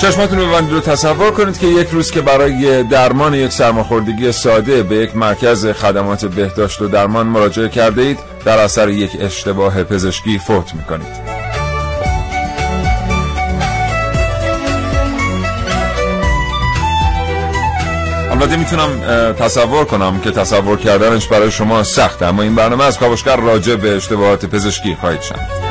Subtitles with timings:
[0.00, 4.82] چشماتون رو ببندید رو تصور کنید که یک روز که برای درمان یک سرماخوردگی ساده
[4.82, 10.38] به یک مرکز خدمات بهداشت و درمان مراجعه کرده اید در اثر یک اشتباه پزشکی
[10.38, 11.36] فوت می‌کنید.
[18.30, 23.36] البته می‌تونم تصور کنم که تصور کردنش برای شما سخته اما این برنامه از کاوشگر
[23.36, 25.65] راجع به اشتباهات پزشکی خواهید شنید.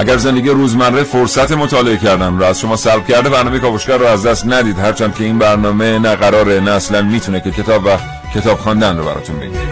[0.00, 4.26] اگر زندگی روزمره فرصت مطالعه کردم را از شما سلب کرده برنامه کاوشگر رو از
[4.26, 7.88] دست ندید هرچند که این برنامه نه قراره نه اصلا می‌تونه که کتاب و
[8.34, 9.68] کتاب خواندن رو براتون بگیره.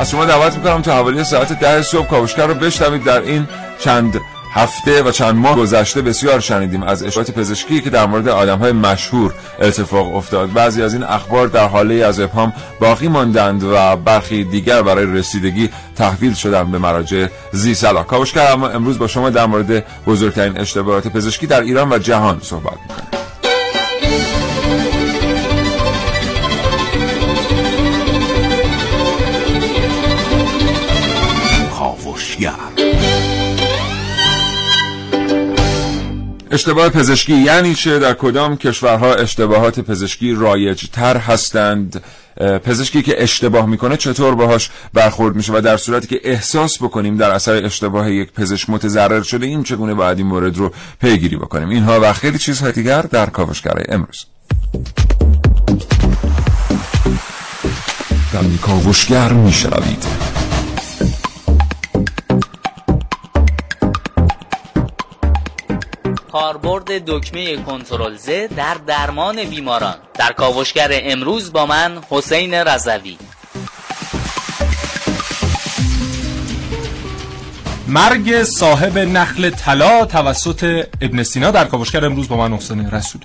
[0.00, 4.20] از شما دعوت می‌کنم تا حوالی ساعت ده صبح کاوشگر رو بشنوید در این چند
[4.54, 8.72] هفته و چند ماه گذشته بسیار شنیدیم از اشاعات پزشکی که در مورد آدم های
[8.72, 10.52] مشهور اتفاق افتاد.
[10.52, 15.70] بعضی از این اخبار در حاله از ابهام باقی ماندند و برخی دیگر برای رسیدگی
[15.96, 21.08] تحویل شدن به مراجع زی صلاح کاوشگر اما امروز با شما در مورد بزرگترین اشتباهات
[21.08, 23.23] پزشکی در ایران و جهان صحبت می‌کنیم.
[36.54, 42.02] اشتباه پزشکی یعنی چه؟ در کدام کشورها اشتباهات پزشکی رایج تر هستند
[42.64, 47.30] پزشکی که اشتباه می‌کنه چطور باهاش برخورد میشه و در صورتی که احساس بکنیم در
[47.30, 52.00] اثر اشتباه یک پزشک متضرر شده این چگونه باید این مورد رو پیگیری بکنیم؟ اینها
[52.02, 54.24] و خیلی چیزهای دیگر در کاوشگرای امروز.
[58.32, 60.23] در کاوشگر میشنوید.
[66.34, 69.94] کاربرد دکمه کنترل ز در درمان بیماران.
[70.14, 73.18] در کاوشگر امروز با من حسین رضوی.
[77.88, 83.24] مرگ صاحب نخل طلا توسط ابن سینا در کاوشگر امروز با من حسین رسولی.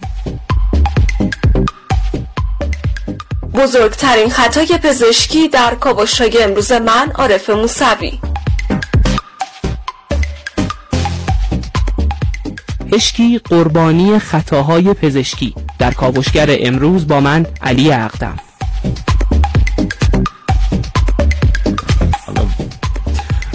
[3.53, 8.19] بزرگترین خطای پزشکی در کاوشگر امروز من عارف موسوی.
[12.91, 15.55] پزشکی قربانی خطاهای پزشکی.
[15.79, 18.35] در کاوشگر امروز با من علی اقدم.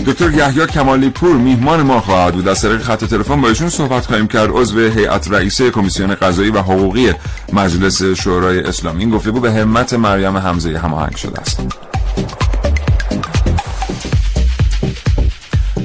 [0.06, 2.48] دکتر یحیی کمالی پور میهمان ما خواهد بود.
[2.48, 4.50] از طریق خط تلفن با ایشون صحبت خواهیم کرد.
[4.52, 7.12] عضو هیئت رئیسه کمیسیون قضایی و حقوقی
[7.52, 9.00] مجلس شورای اسلامی.
[9.00, 11.60] این گفتگو به همت مریم حمزه هماهنگ شده است.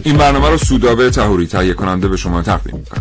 [0.04, 2.99] این برنامه رو سودابه تهوری تهیه کننده به شما تقدیم می‌کنم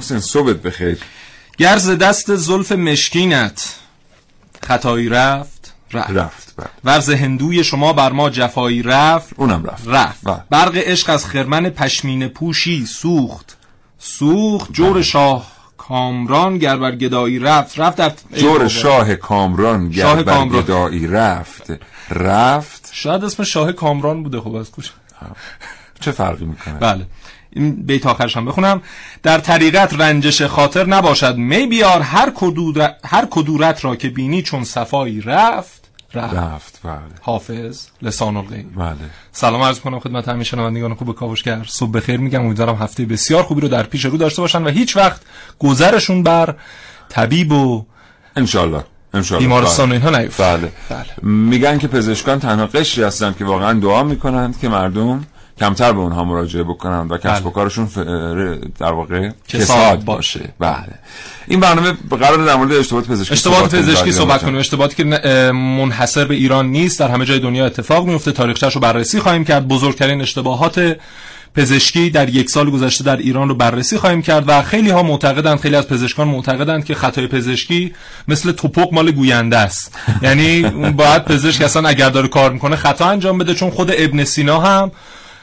[0.00, 0.98] محسن صبحت بخیر.
[1.58, 3.74] گرز دست زلف مشکینت.
[4.62, 6.66] خطایی رفت رفت, رفت بله.
[6.84, 9.88] ورز هندوی شما بر ما جفایی رفت اونم رفت.
[9.88, 10.24] رفت.
[10.24, 10.42] بله.
[10.50, 13.56] برق عشق از خرمن پشمین پوشی سوخت.
[13.98, 17.78] سوخت جور شاه کامران گر بر گدایی رفت.
[17.78, 21.72] رفت در جور شاه کامران گر بر گدایی رفت.
[22.10, 22.90] رفت.
[22.92, 24.90] شاید اسم شاه کامران بوده خب از کجا؟
[26.00, 27.06] چه فرقی می‌کنه؟ بله.
[27.52, 28.82] این بیت آخرش هم بخونم.
[29.22, 34.64] در طریقت رنجش خاطر نباشد می بیار هر کدورت, هر کدورت را که بینی چون
[34.64, 35.80] صفایی رفت
[36.14, 36.98] رفت, رفت بله.
[37.20, 38.66] حافظ لسان الغیب.
[38.76, 38.96] بله.
[39.32, 41.64] سلام عرض کنم خدمت همه شنوندگان خوب کاوشگر.
[41.68, 44.96] صبح بخیر میگم امیدوارم هفته بسیار خوبی رو در پیش رو داشته باشن و هیچ
[44.96, 45.20] وقت
[45.58, 46.54] گذرشون بر
[47.08, 47.86] طبیب و
[48.36, 48.84] انشالله
[49.38, 50.40] بیمارستان اینها نیفت.
[50.40, 50.72] بله.
[50.88, 51.28] بله.
[51.30, 55.24] میگن که پزشکان تنها قشری هستن که واقعا دعا می‌کنند که مردم
[55.60, 57.54] کمتر به اونها مراجعه بکنن و کسب و بله.
[57.54, 57.88] کارشون
[58.78, 60.40] در واقع کساد باشه.
[60.58, 60.94] بله.
[61.46, 64.56] این برنامه قرار در مورد اشتباهات پزشکی اشتباهات پزشکی صحبت کنیم.
[64.56, 65.04] اشتباهاتی که
[65.52, 68.32] منحصر به ایران نیست در همه جای دنیا اتفاق میفته.
[68.32, 69.68] تاریخچه‌اش رو بررسی خواهیم کرد.
[69.68, 70.96] بزرگترین اشتباهات
[71.54, 75.60] پزشکی در یک سال گذشته در ایران رو بررسی خواهیم کرد و خیلی ها معتقدند
[75.60, 77.92] خیلی از پزشکان معتقدند که خطای پزشکی
[78.28, 79.98] مثل توپق مال گوینده است.
[80.22, 84.60] یعنی باید پزشک اصلا اگر داره کار می‌کنه خطا انجام بده چون خود ابن سینا
[84.60, 84.92] هم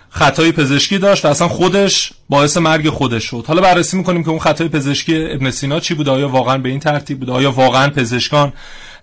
[0.09, 3.44] خطای پزشکی داشت و اصلا خودش باعث مرگ خودش شد.
[3.48, 6.80] حالا بررسی می‌کنیم که اون خطای پزشکی ابن سینا چی بود آیا واقعا به این
[6.80, 8.54] ترتیب بود آیا واقعا پزشکان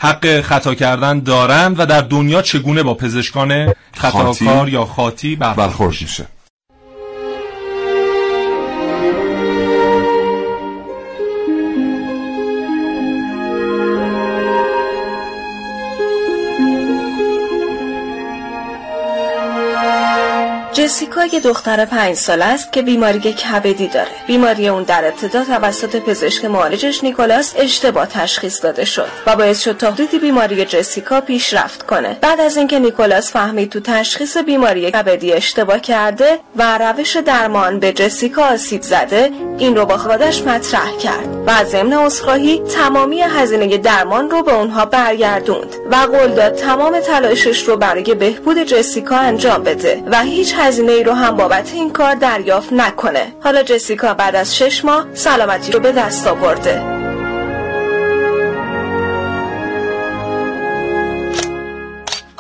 [0.01, 6.27] حق خطا کردن دارند و در دنیا چگونه با پزشکان خطاکار یا خاطی برخورد میشه؟
[20.75, 24.09] جسیکا یه دختر پنج سال است که بیماری کبدی داره.
[24.27, 29.77] بیماری اون در ابتدا توسط پزشک معالجش نیکولاس اشتباه تشخیص داده شد و باعث شد
[29.77, 32.17] تا حدودی بیماری جسیکا پیشرفت کنه.
[32.21, 37.93] بعد از اینکه نیکولاس فهمید تو تشخیص بیماری کبدی اشتباه کرده و روش درمان به
[37.93, 43.79] جسیکا آسیب زده این رو با خودش مطرح کرد و از ضمن عذرخواهی تمامی هزینه
[43.79, 49.63] درمان رو به اونها برگردوند و قول داد تمام تلاشش رو برای بهبود جسیکا انجام
[49.63, 53.33] بده و هیچ هزینه ای رو هم بابت این کار دریافت نکنه.
[53.41, 57.04] حالا جسیکا بعد از شش ماه سلامتی رو به دست آورده.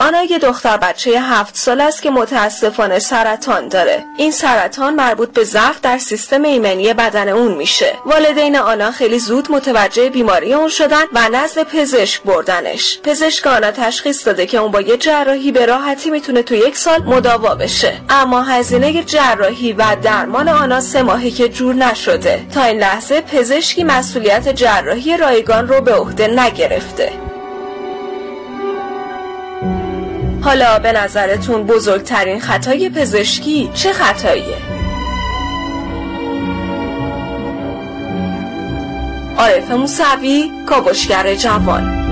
[0.05, 4.05] آنا یه دختر بچه هفت سال است که متاسفانه سرطان داره.
[4.17, 7.93] این سرطان مربوط به ضعف در سیستم ایمنی بدن اون میشه.
[8.06, 12.99] والدین آنا خیلی زود متوجه بیماری اون شدن و نزد پزشک بردنش.
[13.03, 17.03] پزشک آنا تشخیص داده که اون با یه جراحی به راحتی می‌تونه تو یک سال
[17.03, 18.01] مداوا بشه.
[18.11, 22.47] اما هزینه جراحی و درمان آنا سه ماهی که جور نشده.
[22.55, 27.24] تا این لحظه پزشکی مسئولیت جراحی رایگان رو به عهده نگرفته.
[30.44, 34.56] حالا به نظرتون بزرگترین خطای پزشکی چه خطاییه؟
[39.38, 42.04] عارف موسوی کاوشگر جوان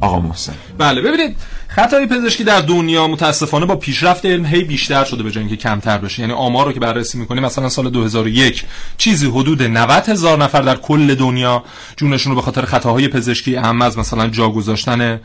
[0.00, 0.54] آقا محسن.
[0.78, 1.36] بله ببینید
[1.68, 5.98] خطای پزشکی در دنیا متاسفانه با پیشرفت علم هی بیشتر شده به جای اینکه کمتر
[5.98, 6.20] بشه.
[6.20, 8.64] یعنی آمار رو که بررسی می‌کنیم مثلا سال 2001
[8.96, 11.64] چیزی حدود 90 هزار نفر در کل دنیا
[11.96, 15.20] جونشون رو به خاطر خطاهای پزشکی اهم از مثلا جا گذاشتن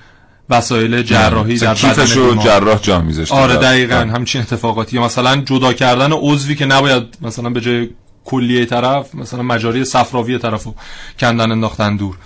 [0.50, 2.06] وسایل جراحی در بدن
[2.40, 4.96] جراح جا میذاشت آره دقیقاً همچین اتفاقاتی.
[4.96, 7.90] یا مثلا جدا کردن عضوی که نباید مثلا به جای
[8.26, 10.74] کلیه طرف مثلا مجاری صفراوی طرفو
[11.20, 12.18] کندن انداختن دور.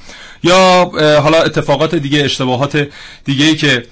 [0.44, 0.92] یا
[1.24, 2.88] حالا اتفاقات دیگه اشتباهات
[3.26, 3.86] دیگه ای که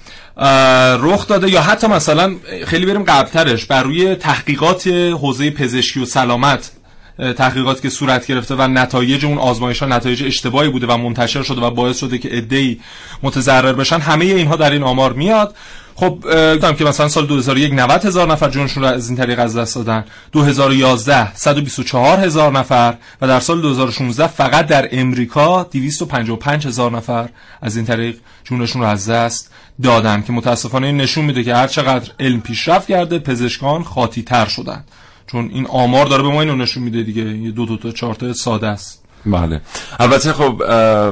[1.00, 2.34] رخ داده یا حتی مثلا
[2.66, 6.70] خیلی بریم قبلترش بر روی تحقیقات حوزه پزشکی و سلامت
[7.18, 11.60] تحقیقات که صورت گرفته و نتایج اون آزمایش ها نتایج اشتباهی بوده و منتشر شده
[11.60, 12.80] و باعث شده که عده‌ای
[13.22, 15.54] متضرر بشن همه اینها در این آمار میاد.
[16.00, 16.18] خب
[16.54, 19.74] گفتم که مثلا سال 2001 90 هزار نفر جونشون رو از این طریق از دست
[19.74, 20.04] دادن.
[20.32, 27.28] 2011 124 هزار نفر و در سال 2016 فقط در امریکا 255 هزار نفر
[27.62, 29.50] از این طریق جونشون رو از دست
[29.82, 34.46] دادن که متاسفانه این نشون میده که هر چقدر علم پیشرفت کرده پزشکان خاطی تر
[34.46, 34.84] شدن.
[35.26, 37.22] چون این آمار داره به ما اینو نشون میده دیگه.
[37.22, 39.04] یه دو دو تا چهار تا ساده است.
[39.26, 39.60] بله.
[40.00, 40.62] البته خب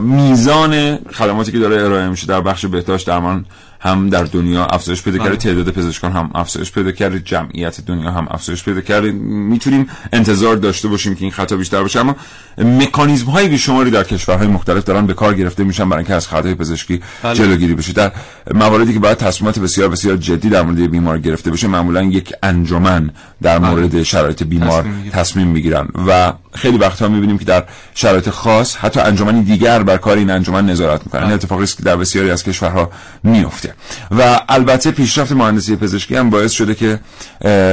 [0.00, 3.44] میزان خدماتی که داره ارائه میشه در بخش بهداشت درمان
[3.86, 5.38] هم در دنیا افزایش پیدا کرده بله.
[5.38, 9.12] تعداد پزشکان هم افزایش پیدا کرده جمعیت دنیا هم افزایش پیدا کرده.
[9.12, 12.16] می‌تونیم انتظار داشته باشیم که این خطا بیشتر باشه اما
[12.58, 16.54] مکانیزم های بیشماری در کشورهای مختلف دارن به کار گرفته میشن برای اینکه از خطای
[16.54, 17.34] پزشکی بله.
[17.34, 17.92] جلوگیری بشه.
[17.92, 18.12] در
[18.54, 23.10] مواردی که باید تصمیمات بسیار بسیار جدی در مورد بیمار گرفته بشه معمولا یک انجمن
[23.42, 23.70] در بله.
[23.70, 25.88] مورد شرایط بیمار تصمیم می‌گیرن.
[26.06, 30.66] و خیلی وقتها می‌بینیم که در شرایط خاص حتی انجمنی دیگر بر کار این انجمن
[30.66, 31.22] نظارت می‌کنن.
[31.22, 32.90] این اتفاقی است که در بسیاری از کشورها
[33.22, 33.75] میفته
[34.10, 37.00] و البته پیشرفت مهندسی پزشکی هم باعث شده که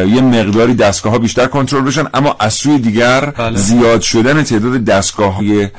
[0.07, 3.57] یه مقداری دستگاه ها بیشتر کنترل بشن اما از سوی دیگر بله.
[3.57, 5.69] زیاد شدن تعداد دستگاه های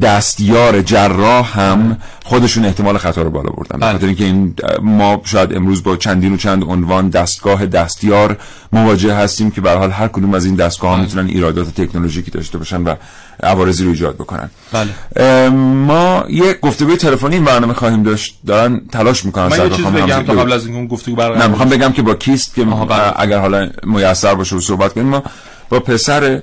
[0.00, 3.92] دستیار جراح هم خودشون احتمال خطا رو بالا بردن بله.
[3.92, 8.36] خاطر اینکه این ما شاید امروز با چندین و چند عنوان دستگاه دستیار
[8.72, 11.04] مواجه هستیم که به حال هر کدوم از این دستگاه ها بله.
[11.04, 12.94] می‌تونن ایرادات تکنولوژیکی داشته باشن و
[13.42, 15.48] عوارضی رو ایجاد بکنن بله.
[15.58, 20.22] ما یه گفتگوی تلفنی این برنامه خواهیم داشت دارن تلاش می‌کنن من یه چیز بگم
[20.22, 23.20] تا قبل از این گفتگو نه می‌خوام بگم که با کیست که بله.
[23.20, 25.22] اگر حالا میسر باشه و صحبت کنیم ما
[25.68, 26.42] با پسر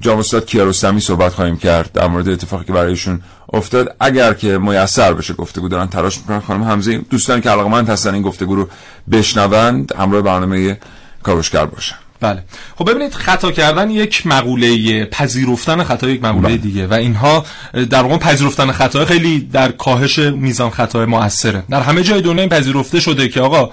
[0.00, 3.20] جام استاد کیارستمی صحبت خواهیم کرد در مورد اتفاقی که برایشون
[3.52, 3.96] افتاد.
[4.00, 8.22] اگر که میسر بشه گفتگو دارن تلاش می‌کنن خانم حمزه دوستان که علاقمند هستن این
[8.22, 8.68] گفتگو رو
[9.12, 10.78] بشنوند همراه برنامه
[11.22, 11.96] کاوشگر باشن.
[12.20, 12.42] بله.
[12.76, 16.56] خب ببینید خطا کردن یک مقوله پذیرفتن خطا یک مقوله بله.
[16.56, 16.86] دیگه.
[16.86, 17.44] و اینها
[17.90, 22.48] در واقع پذیرفتن خطا خیلی در کاهش میزان خطا موثره در همه جای دنیا این
[22.48, 23.70] پذیرفته شده که آقا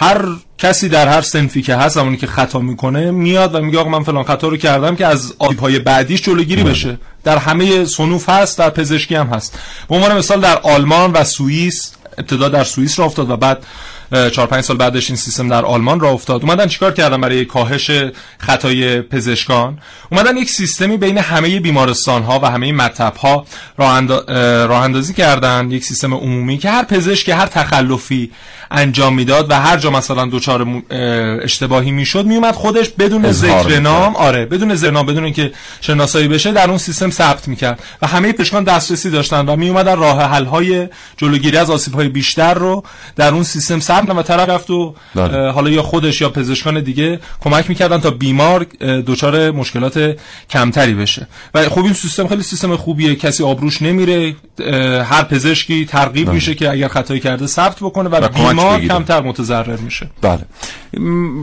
[0.00, 0.24] هر
[0.58, 4.02] کسی در هر سنفی که هست اونی که خطا می‌کنه میاد و میگه آقا من
[4.02, 6.98] فلان خطا رو کردم که از های بعدیش جلوگیری بشه.
[7.24, 9.58] در همه صنوف هست در پزشکی هم هست.
[9.88, 13.66] به عنوان مثال در آلمان و سوئیس ابتدا در سوئیس را افتاد و بعد
[14.10, 16.42] چهار پنج سال بعدش این سیستم در آلمان را افتاد.
[16.42, 17.90] اومدن چیکار کردن برای کاهش
[18.38, 19.78] خطای پزشکان؟
[20.12, 23.46] اومدن یک سیستمی بین همه بیمارستان ها و همه مطب ها
[24.66, 28.30] راه اندازی کردن یک سیستم عمومی که هر پزشک هر تخلفی
[28.70, 30.66] انجام می‌داد و هر جا مثلا دچار
[31.42, 36.52] اشتباهی می‌شد میومد خودش بدون ذکر نام آره بدون ذکر نام بدون اینکه شناسایی بشه
[36.52, 40.88] در اون سیستم ثبت می‌کرد و همه پزشکان دسترسی داشتن و میومدن راه حل های
[41.16, 42.84] جلوگیری از آسیب های بیشتر رو
[43.16, 45.50] در اون سیستم ثبت و طرف رفت و بله.
[45.50, 48.66] حالا یا خودش یا پزشکان دیگه کمک می‌کردن تا بیمار
[49.06, 50.16] دچار مشکلات
[50.50, 54.34] کمتری بشه و خب این سیستم خیلی سیستم خوبیه کسی آبروش نمیره
[55.04, 56.34] هر پزشکی ترغیب بله.
[56.34, 60.44] میشه که اگر خطایی کرده ثبت بکنه و, و بیمار کمتر متضرر میشه بله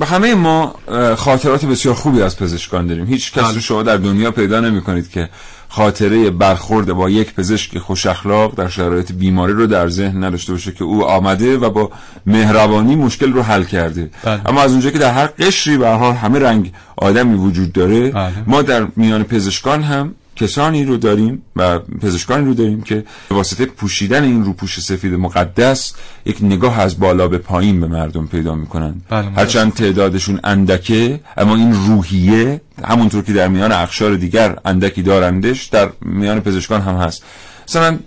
[0.06, 0.76] همه ما
[1.18, 3.60] خاطرات بسیار خوبی از پزشکان داریم هیچ کس بله.
[3.60, 5.30] شما در دنیا پیدا نمی‌کنید که
[5.70, 10.72] خاطره برخورد با یک پزشک خوش اخلاق در شرایط بیماری رو در ذهن نداشته باشه
[10.72, 11.92] که او آمده و با
[12.26, 14.42] مهربانی مشکل رو حل کرده بله.
[14.50, 18.32] اما از اونجا که در هر قشری به حال همه رنگ آدمی وجود داره بله.
[18.48, 23.66] ما در میان پزشکان هم کسانی رو داریم و پزشکانی رو داریم که به واسطه
[23.66, 25.94] پوشیدن این روپوش سفید مقدس
[26.26, 28.96] یک نگاه از بالا به پایین به مردم پیدا می‌کنن.
[29.10, 35.66] بله هرچند تعدادشون اندکه اما این روحیه همونطور که در میان اخشار دیگر اندکی دارندش
[35.66, 37.24] در میان پزشکان هم هست.
[37.68, 38.00] مثلا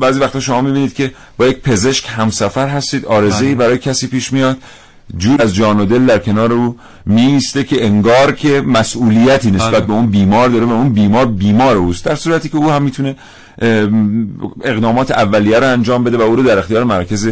[0.00, 3.54] بعضی وقتا شما می‌بینید که با یک پزشک همسفر هستید آرزهی بله.
[3.54, 4.56] برای کسی پیش میاد.
[5.16, 9.80] جور از جان و دل در کنار او میسته که انگار که مسئولیتی نسبت بله.
[9.80, 12.04] به اون بیمار داره و اون بیمار بیمار اوست.
[12.04, 13.16] در صورتی که او هم می‌تونه
[14.64, 17.28] اقدامات اولیه رو انجام بده و او رو در اختیار مرکز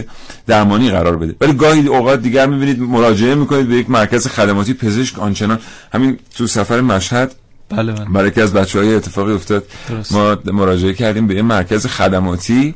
[0.46, 1.34] درمانی قرار بده.
[1.40, 5.58] ولی گاهی اوقات دیگر می‌بینید مراجعه می‌کنید به یک مرکز خدماتی پزشک آنچنان.
[5.92, 7.34] همین تو سفر مشهد
[7.76, 8.04] بله بله.
[8.04, 9.64] برای که از بچه های اتفاقی افتاد.
[10.10, 12.74] ما مراجعه کردیم به این مرکز خدماتی.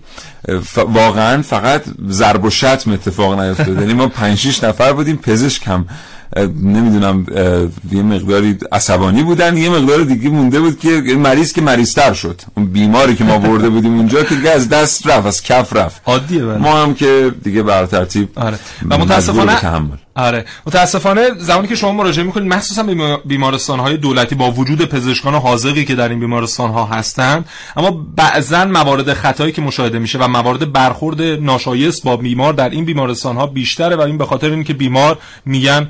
[0.77, 3.79] واقعا فقط ضرب و شتم اتفاق نیفتاد.
[3.81, 5.87] یعنی ما 5 6 نفر بودیم پزشک هم
[6.63, 7.27] نمی‌دونم
[7.93, 12.41] یه مقداری عصبانی بودن یه مقدار دیگه مونده بود که مریض که مریضتر شد.
[12.57, 16.01] اون بیماری که ما برده بودیم اونجا که دیگه از دست رفت از کف رفت.
[16.07, 16.57] عادیه بله.
[16.57, 18.59] ما هم که دیگه بر ترتیب آره.
[18.91, 19.57] و متاسفانه
[20.17, 20.45] آره.
[20.67, 25.85] متاسفانه زمانی که شما مراجعه می‌کنید مخصوصا به بیمارستان های دولتی با وجود پزشکان حاضقی
[25.85, 30.73] که در این بیمارستان ها هستند اما بعضا موارد خطایی که مشاهده میشه و موارد
[30.73, 35.19] برخورد ناشایست با بیمار در این بیمارستان ها بیشتره و این به خاطر اینکه بیمار
[35.47, 35.89] میگن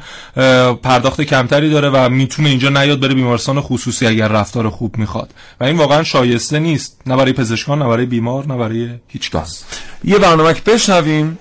[0.83, 5.30] پرداخت کمتری داره و می‌تونه اینجا نیاد بره بیمارستان خصوصی اگر رفتار خوب می‌خواد.
[5.61, 7.00] و این واقعا شایسته نیست.
[7.06, 9.64] نه برای پزشکان نه برای بیمار نه برای هیچ کس.
[10.04, 11.38] یه برنامه که بشنویم.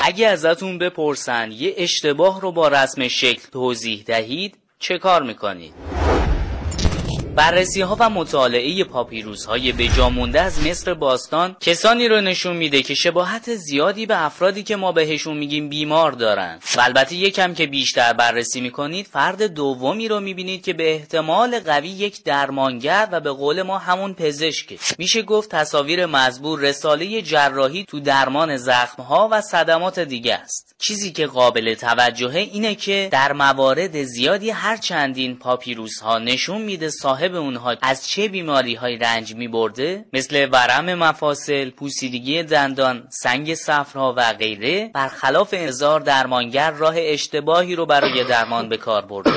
[0.00, 5.97] اگه ازتون بپرسن یه اشتباه رو با رسم شکل توضیح دهید چه کار می‌کنید؟
[7.38, 12.82] بررسی ها و مطالعه پاپیروس های به مونده از مصر باستان کسانی رو نشون میده
[12.82, 16.58] که شباهت زیادی به افرادی که ما بهشون میگیم بیمار دارن.
[16.76, 21.88] و البته یکم که بیشتر بررسی می‌کنید فرد دومی رو می‌بینید که به احتمال قوی
[21.88, 24.78] یک درمانگر و به قول ما همون پزشکه.
[24.98, 30.74] میشه گفت تصاویر مزبور رساله جراحی تو درمان زخم ها و صدمات دیگه است.
[30.78, 36.90] چیزی که قابل توجهه اینه که در موارد زیادی هر چندین پاپیروس ها نشون میده
[36.90, 43.08] صاحب به اونها از چه بیماری های رنج می برده مثل ورم مفاصل، پوسیدگی دندان،
[43.10, 44.90] سنگ صفرا و غیره.
[44.94, 49.30] برخلاف انظار درمانگر راه اشتباهی رو برای درمان به کار برده.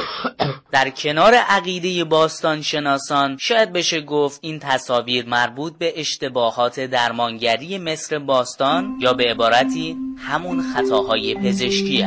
[0.71, 8.19] در کنار عقیده باستان شناسان شاید بشه گفت این تصاویر مربوط به اشتباهات درمانگری مصر
[8.19, 12.05] باستان یا به عبارتی همون خطاهای پزشکی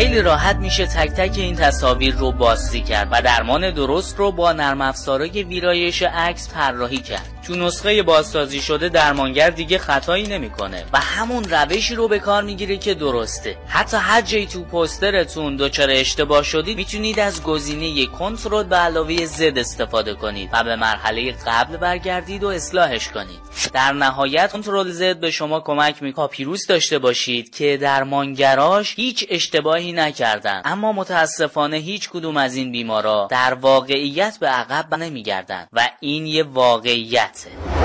[0.00, 4.52] خیلی راحت میشه تک تک این تصاویر رو بازی کرد و درمان درست رو با
[4.52, 7.39] نرم افزارای ویرایش عکس طراحی کرد.
[7.50, 12.76] تو نسخه بازسازی شده درمانگر دیگه خطایی نمی‌کنه و همون روشی رو به کار می‌گیره
[12.76, 13.56] که درسته.
[13.68, 19.58] حتی هر جایی تو پوسترتون دچار اشتباه شدید می‌تونید از گزینه کنترل به علاوه زد
[19.58, 23.40] استفاده کنید و به مرحله قبل برگردید و اصلاحش کنید.
[23.72, 26.12] در نهایت کنترل زد به شما کمک می‌کنه.
[26.12, 30.62] پاپیروس داشته باشید که درمانگراش هیچ اشتباهی نکردن.
[30.64, 36.42] اما متاسفانه هیچ کدوم از این بیمارا در واقعیت به عقب نمیگردن و این یه
[36.42, 37.39] واقعیت.
[37.40, 37.79] pracy.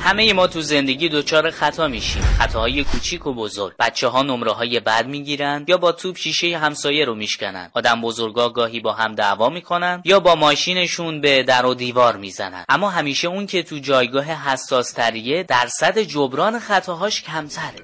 [0.00, 2.22] همه ما تو زندگی دچار خطا میشیم.
[2.22, 3.72] خطاهای کوچیک و بزرگ.
[3.78, 7.70] بچه ها نمره های بد می‌گیرن یا با توپ شیشه همسایه رو میشکنن.
[7.74, 12.64] آدم بزرگا گاهی با هم دعوا می‌کنن یا با ماشینشون به در و دیوار می‌زنن.
[12.68, 17.80] اما همیشه اون که تو جایگاه حساس تریه درصد جبران خطاهاش کمتره.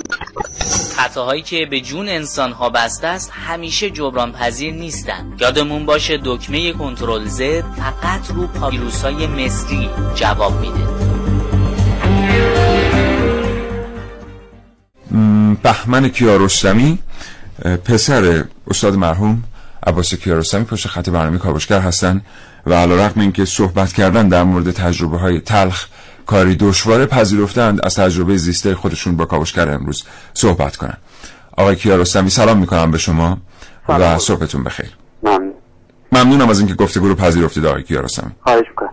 [0.97, 5.37] خطاهایی که به جون انسان ها بسته است همیشه جبران پذیر نیستن.
[5.41, 11.14] یادمون باشه دکمه کنترل زد فقط رو پاویروس های مصری جواب میده.
[15.63, 16.99] بهمن کیارستمی
[17.85, 19.43] پسر استاد مرحوم
[19.87, 22.23] عباس کیارستمی پشت خط برنامه کاوشگر هستن
[22.67, 25.87] و علا رقم اینکه صحبت کردن در مورد تجربه های تلخ
[26.27, 30.97] کاری دشوار پذیرفتند از تجربه زیسته خودشون با کاوشگر امروز صحبت کنن.
[31.57, 33.39] آقای کیارستمی سلام می‌کنم به شما
[33.89, 34.91] و صحبتون بخیر.
[35.23, 35.53] ممنون.
[36.15, 38.31] ممنونم از اینکه گفتگو رو پذیرفتید آقای کیارستمی.
[38.43, 38.91] خواهش می‌کنم.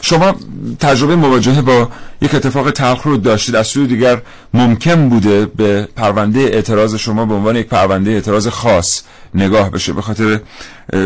[0.00, 0.34] شما
[0.80, 1.88] تجربه مواجهه با
[2.22, 3.56] یک اتفاق تلخ رو داشتید.
[3.56, 4.22] از سوی دیگر
[4.54, 9.02] ممکن بوده به پرونده اعتراض شما به عنوان یک پرونده اعتراض خاص
[9.34, 10.40] نگاه بشه به خاطر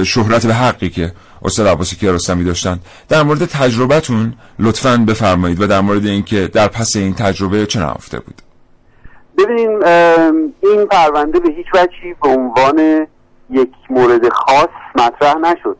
[0.04, 1.12] شهرت به حقی که
[1.44, 6.96] استاد عباسی کیارستمی داشتن در مورد تجربتون لطفا بفرمایید و در مورد اینکه در پس
[6.96, 8.42] این تجربه چه نهفته بود؟
[9.38, 9.70] ببینیم
[10.62, 13.06] این پرونده به هیچ وجهی به عنوان
[13.50, 15.76] یک مورد خاص مطرح نشد.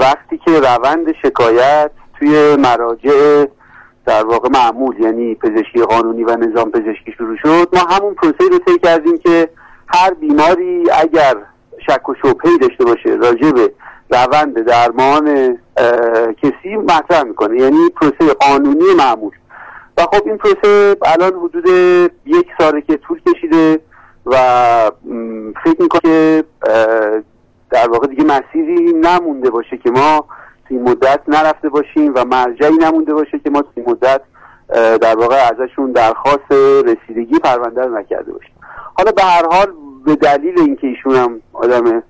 [0.00, 3.44] وقتی که روند شکایت توی مراجع
[4.06, 8.58] در واقع معمول یعنی پزشکی قانونی و نظام پزشکی شروع شد ما همون پروسه رو
[8.58, 9.48] طی کردیم که
[9.88, 11.36] هر بیماری اگر
[11.86, 13.72] شک و شبهه داشته باشه راجع به
[14.10, 15.58] روند درمان
[16.42, 17.60] کسی مطرح می‌کنه.
[17.60, 19.32] یعنی پروسه قانونی معمول.
[19.96, 21.68] و خب این پروسه الان حدود
[22.26, 23.80] یک ساله که طول کشیده.
[24.26, 24.36] و
[25.64, 26.44] فکر می‌کنم که
[27.70, 30.24] در واقع دیگه مسیری نمونده باشه که ما
[30.68, 34.20] توی مدت نرفته باشیم و مرجعی نمونده باشه که ما توی مدت
[35.00, 36.52] در واقع ازشون درخواست
[36.84, 38.54] رسیدگی پرونده رو نکرده باشیم.
[38.94, 39.72] حالا به هر حال
[40.04, 42.02] به دلیل اینکه ایشون هم آدم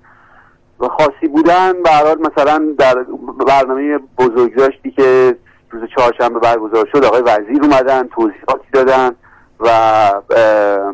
[0.79, 3.05] خاصی بودن به هر حال مثلا در
[3.47, 5.35] برنامه بزرگداشتی که
[5.69, 9.15] روز چهارشنبه برگزار شد آقای وزیر اومدن توضیحاتی دادن
[9.59, 9.69] و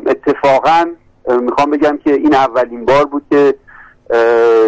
[0.06, 0.86] اتفاقا
[1.28, 3.54] می‌خوام بگم که این اولین بار بود که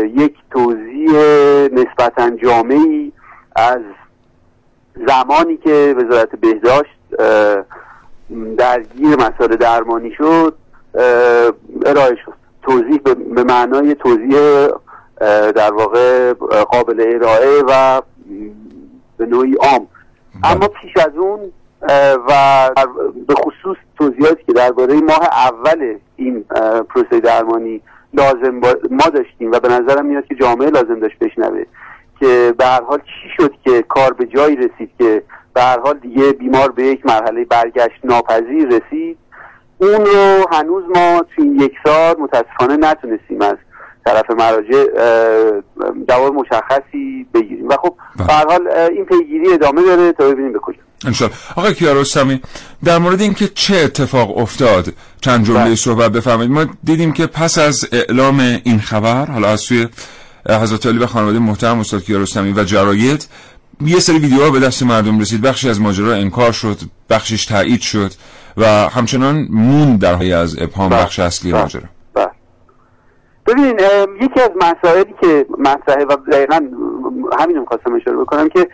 [0.03, 1.13] یک توضیح
[1.73, 3.13] نسبتا جامعی
[3.57, 3.81] از
[5.09, 6.99] زمانی که وزارت بهداشت
[8.59, 10.57] درگیر مسائل درمانی شد
[11.87, 12.33] ارائه شد.
[12.63, 12.99] توضیح
[13.35, 14.69] به معنای توضیح
[15.53, 16.33] در واقع
[16.71, 18.03] قابل ارائه و
[19.17, 19.87] به نوعی عام.
[20.45, 21.41] اما پیش از اون
[22.29, 22.71] و
[23.27, 26.45] به خصوص توضیحاتی که درباره ماه اول این
[26.89, 27.81] پروسه درمانی
[28.15, 31.65] لازم ما داشتیم و به نظرم میاد که جامعه لازم داشت بشنوه
[32.21, 35.23] که به هر حال چی شد که کار به جایی رسید که
[35.55, 39.19] به هر حال دیگه بیمار به یک مرحله برگشت ناپذیر رسید
[39.79, 43.57] اون رو هنوز ما توی یک سال متاسفانه نتونستیم از
[44.05, 44.85] طرف مراجع
[46.09, 48.27] جواب مشخصی بگیریم و خب بله.
[48.27, 52.41] به هر حال این پیگیری ادامه داره تا ببینیم به کجا انشالله آقای کیارستمی
[52.85, 55.75] در مورد اینکه چه اتفاق افتاد چند جمله بله.
[55.75, 59.89] صحبت بفرمایید ما دیدیم که پس از اعلام این خبر حالا از سوی
[60.49, 63.29] حضرت علی و خانواده محترم استاد کیارستمی و جراید
[63.81, 66.77] یه سری ویدیوها به دست مردم رسید بخشی از ماجرا انکار شد
[67.11, 68.13] بخشش تایید شد
[68.57, 71.03] و همچنان مون در حی از ابهام بله.
[71.03, 71.63] بخش اصلی بله.
[71.63, 71.83] ماجرا
[73.49, 76.61] ام، یکی از مسائلی که مطرحه و دقیقا
[77.39, 78.69] همین رو خواستم اشاره بکنم که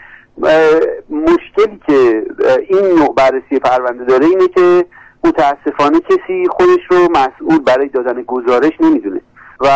[1.11, 2.27] مشکلی که
[2.69, 4.85] این نوع بررسی پرونده داره اینه که
[5.25, 9.21] متاسفانه کسی خودش رو مسئول برای دادن گزارش نمی‌دونه.
[9.61, 9.69] و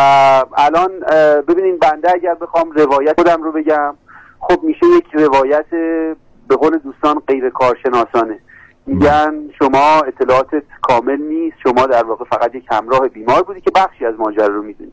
[0.57, 0.89] الان
[1.47, 3.95] ببینین بنده اگر بخوام روایت خودم رو بگم
[4.39, 5.65] خب میشه یک روایت
[6.47, 8.39] به قول دوستان غیر کارشناسانه.
[8.85, 14.05] میگن شما اطلاعاتت کامل نیست شما در واقع فقط یک همراه بیمار بودی که بخشی
[14.05, 14.91] از ماجرا رو می‌دونی.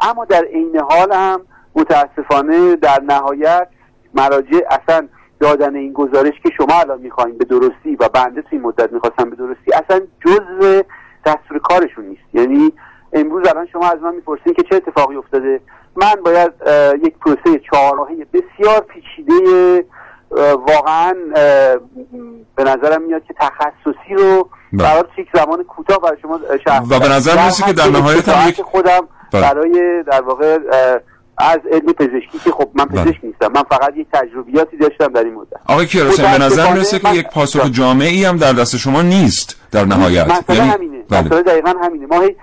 [0.00, 1.40] اما در عین حال هم
[1.74, 3.68] متاسفانه در نهایت
[4.14, 5.08] مراجع اصلا
[5.40, 9.30] دادن این گزارش که شما الان می‌خواین به درستی و بنده توی این مدت می‌خواستم
[9.30, 10.82] به درستی اصلا جزء
[11.26, 12.72] دستور کارشون نیست یعنی
[13.12, 15.60] امروز الان شما از من می‌پرسین که چه اتفاقی افتاده
[15.96, 16.52] من باید
[17.04, 19.84] یک پروسه چهارراهه بسیار پیچیده
[20.68, 21.14] واقعا
[22.56, 24.82] به نظرم میاد که تخصصی رو بله.
[24.82, 28.64] برای یک زمان کوتاه برای شما شرح و به نظر می‌رسه که در نهایت هم
[28.64, 29.42] خودم بله.
[29.42, 30.58] برای در واقع
[31.40, 33.04] از علم پزشکی که خب من بله.
[33.04, 35.56] پزشک نیستم من فقط یک تجربیاتی داشتم در این مدت.
[35.66, 39.84] آقای کیارستمی به نظر می‌رسه که یک پاسخ جامعی هم در دست شما نیست در
[39.84, 40.26] نهایت.
[40.26, 41.20] مسئله همینه بله.
[41.20, 42.06] مسئله دقیقا همینه.
[42.06, 42.36] ما هی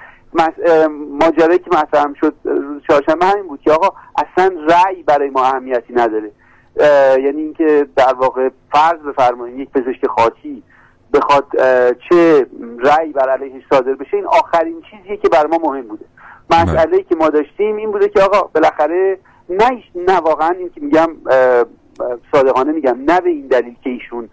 [1.19, 2.34] ماجرایی که مطرح شد
[2.88, 6.31] چهارشنبه همین بود که آقا اصلا رأی برای ما اهمیتی نداره.
[6.79, 10.63] اه، یعنی اینکه در واقع فرض بفرمایید یک پزشک خاطی
[11.13, 11.45] بخواد
[12.10, 12.45] چه
[12.79, 16.05] رأی بر علیهش صادر بشه این آخرین چیزیه که بر ما مهم بوده.
[16.49, 19.17] مسئله که ما داشتیم این بوده که آقا بالاخره
[19.49, 21.10] نه نه واقعا این که میگم
[22.31, 24.29] صادقانه میگم نه به این دلیل که ایشون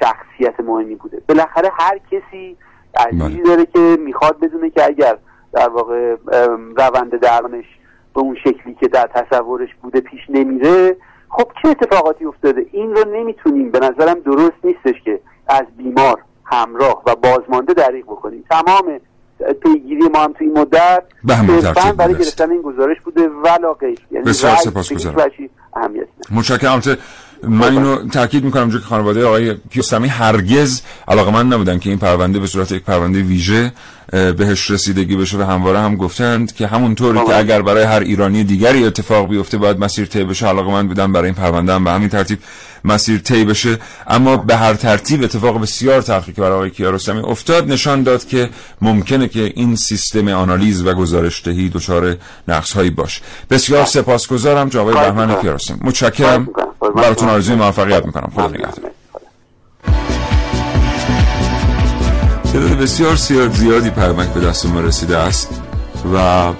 [0.00, 1.22] شخصیت مهمی بوده.
[1.28, 2.56] بالاخره هر کسی
[2.96, 3.42] عزیزی بله.
[3.42, 5.18] داره که می‌خواد بدونه که اگر
[5.52, 6.16] در واقع
[6.76, 7.64] روند درمانش
[8.14, 10.96] به اون شکلی که در تصورش بوده پیش نمیره
[11.28, 17.02] خب چه اتفاقاتی افتاده؟ این رو نمی‌تونیم به نظرم درست نیستش که از بیمار همراه
[17.06, 18.44] و بازمانده دریغ بکنیم.
[18.50, 19.00] تمام
[19.62, 21.02] پیگیری ما هم توی این مدت
[21.60, 25.30] صرفا برای گرفتن این گزارش بوده ولا غیر یعنی بسیار سپاسگزارم.
[26.30, 26.82] متشکرم.
[27.48, 31.98] من اینو تاکید می‌کنم چون که خانواده آقای کیوسمی هرگز علاقه من نبودن که این
[31.98, 33.72] پرونده به صورت یک پرونده ویژه
[34.12, 38.84] بهش رسیدگی بشه و همواره هم گفتند که همونطوری که اگر برای هر ایرانی دیگری
[38.84, 40.46] اتفاق بیفته باید مسیر طی بشه.
[40.46, 42.38] علاقه من بودن برای این پرونده هم به همین ترتیب
[42.84, 43.78] مسیر طی بشه.
[44.06, 48.50] اما به هر ترتیب اتفاق بسیار تلخی که برای آقای کیارستمی افتاد نشان داد که
[48.80, 52.16] ممکنه که این سیستم آنالیز و گزارش دهی دچار
[52.48, 53.20] نقص هایی باشه.
[53.50, 55.78] بسیار سپاسگزارم جناب بهمن کیارستمی.
[55.80, 56.48] متشکرم.
[56.96, 58.32] براتون آرزوی موفقیت می‌کنم.
[58.34, 58.90] خدا نگهدار.
[62.54, 63.16] تعداد بسیار
[63.48, 65.60] زیادی پرمک به دست ما رسیده است
[66.14, 66.52] و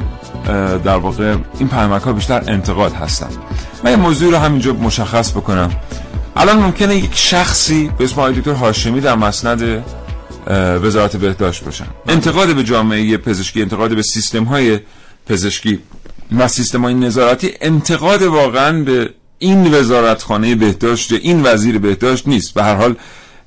[0.85, 3.29] در واقع این پرمک ها بیشتر انتقاد هستن.
[3.85, 5.71] من یه موضوع رو همینجا مشخص بکنم.
[6.37, 9.85] الان ممکنه یک شخصی به اسم آقای دکتر هاشمی در مسند
[10.83, 11.87] وزارت بهداشت باشن.
[12.09, 14.81] انتقاد به جامعه پزشکی انتقاد به سیستم های
[15.27, 15.79] پزشکی
[16.39, 22.55] و سیستم های نظارتی انتقاد واقعا به این وزارتخانه بهداشت این وزیر بهداشت نیست.
[22.55, 22.97] به هر حال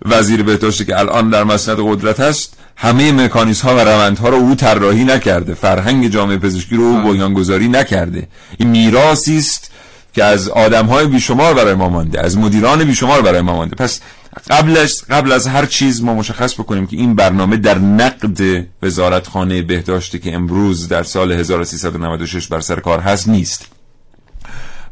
[0.06, 4.56] وزیر بهداشتی که الان در مسند قدرت هست همه مکانیزم ها و روندها رو او
[4.56, 5.54] طراحی نکرده.
[5.54, 8.28] فرهنگ جامعه پزشکی رو او بنیانگذاری نکرده.
[8.58, 9.72] این میراثی است
[10.14, 13.76] که از آدم های بیشمار برای ما مانده از مدیران بیشمار برای ما مانده.
[13.76, 14.02] پس
[14.50, 20.20] قبلش قبل از هر چیز ما مشخص بکنیم که این برنامه در نقد وزارتخانه بهداشتی
[20.20, 23.66] که امروز در سال 1396 بر سر کار هست نیست.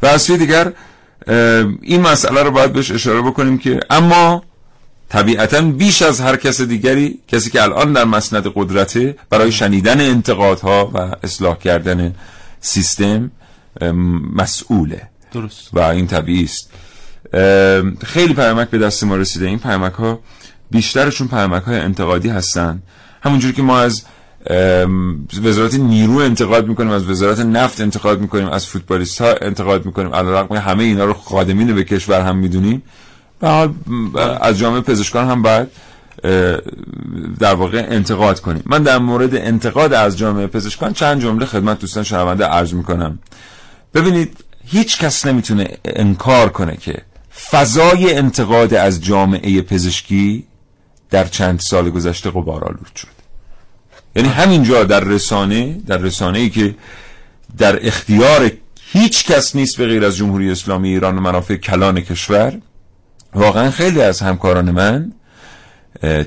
[0.01, 0.71] و از دیگر
[1.81, 4.43] این مسئله رو باید بهش اشاره بکنیم که اما
[5.09, 10.91] طبیعتا بیش از هر کس دیگری کسی که الان در مسند قدرته برای شنیدن انتقادها
[10.93, 12.15] و اصلاح کردن
[12.61, 13.31] سیستم
[14.35, 15.01] مسئوله.
[15.33, 15.69] درست.
[15.73, 16.69] و این طبیعی است.
[18.05, 19.45] خیلی پیامک به دست ما رسیده.
[19.45, 20.19] این پیامک ها
[20.71, 22.81] بیشترشون پیامک های انتقادی هستن.
[23.23, 24.03] همونجوری که ما از
[25.43, 30.15] وزارت نیرو انتقاد می‌کنیم از وزارت نفت انتقاد می‌کنیم از فوتبالیست ها انتقاد می‌کنیم.
[30.15, 32.81] علیرغم همه اینا رو خادمین به کشور هم می‌دونیم.
[34.41, 35.67] از جامعه پزشکان هم باید
[37.39, 38.63] در واقع انتقاد کنیم.
[38.65, 43.19] من در مورد انتقاد از جامعه پزشکان چند جمله خدمت دوستان شنونده عرض می‌کنم.
[43.93, 47.01] ببینید هیچ کس نمی‌تونه انکار کنه که
[47.51, 50.43] فضای انتقاد از جامعه پزشکی
[51.09, 53.07] در چند سال گذشته غبارآلود شد.
[54.15, 56.75] یعنی همینجا در رسانه در رسانه ای که
[57.57, 58.51] در اختیار
[58.91, 62.57] هیچ کس نیست به غیر از جمهوری اسلامی ایران و منافع کلان کشور
[63.35, 65.11] واقعا خیلی از همکاران من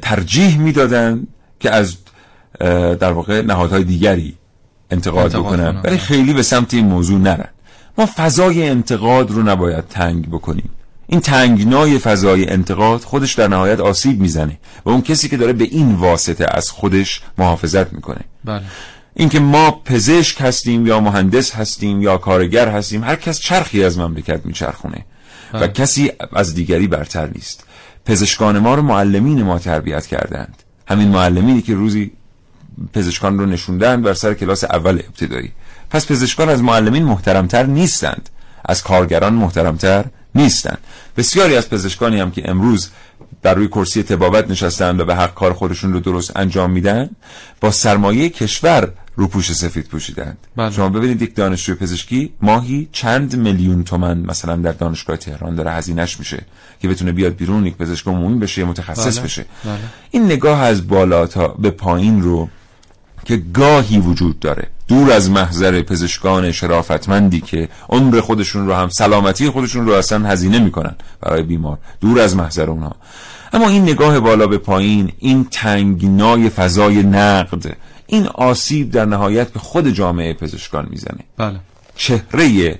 [0.02, 1.26] ترجیح می‌دادن
[1.60, 1.96] که از
[3.00, 4.34] در واقع نهادهای دیگری
[4.90, 5.80] انتقاد بکنن.
[5.84, 7.48] ولی خیلی به سمت این موضوع نرن.
[7.98, 10.70] ما فضای انتقاد رو نباید تنگ بکنیم.
[11.06, 15.64] این تنگنای فضای انتقاد خودش در نهایت آسیب می‌زنه و اون کسی که داره به
[15.64, 18.20] این واسطه از خودش محافظت می‌کنه.
[18.44, 18.62] بله.
[19.14, 24.46] اینکه ما پزشک هستیم یا مهندس هستیم یا کارگر هستیم هر کس چرخی از مملکت
[24.46, 25.04] میچرخونه.
[25.52, 25.68] و.
[25.68, 27.64] کسی از دیگری برتر نیست.
[28.06, 30.62] پزشکان ما رو معلمین ما تربیت کردند.
[30.88, 32.12] همین معلمینی که روزی
[32.92, 35.52] پزشکان رو نشوندن بر سر کلاس اول ابتدایی.
[35.90, 38.28] پس پزشکان از معلمین محترمتر نیستند.
[38.64, 40.78] از کارگران محترمتر نیستند.
[41.16, 42.90] بسیاری از پزشکانی هم که امروز
[43.42, 47.10] در روی کرسی تبابت نشستند و به حق کار خودشون رو درست انجام میدن
[47.60, 50.70] با سرمایه کشور روپوش سفید پوشیدند بله.
[50.70, 56.18] شما ببینید یک دانشجوی پزشکی ماهی چند میلیون تومن مثلا در دانشگاه تهران داره هزینهش
[56.18, 56.42] میشه
[56.80, 59.24] که بتونه بیاد بیرون یک پزشک عمومی بشه متخصص بله.
[59.24, 59.78] بشه بله.
[60.10, 62.48] این نگاه از بالا تا به پایین رو
[63.24, 69.50] که گاهی وجود داره دور از محضر پزشکان شرافتمندی که عمر خودشون رو هم سلامتی
[69.50, 72.96] خودشون رو اصلا هزینه می‌کنن برای بیمار دور از محضر اونها
[73.52, 77.76] اما این نگاه بالا به پایین این تنگنای فضای نقد
[78.10, 81.20] این آسیب در نهایت به خود جامعه پزشکان می‌زنه.
[81.36, 81.60] بله.
[81.96, 82.78] چهره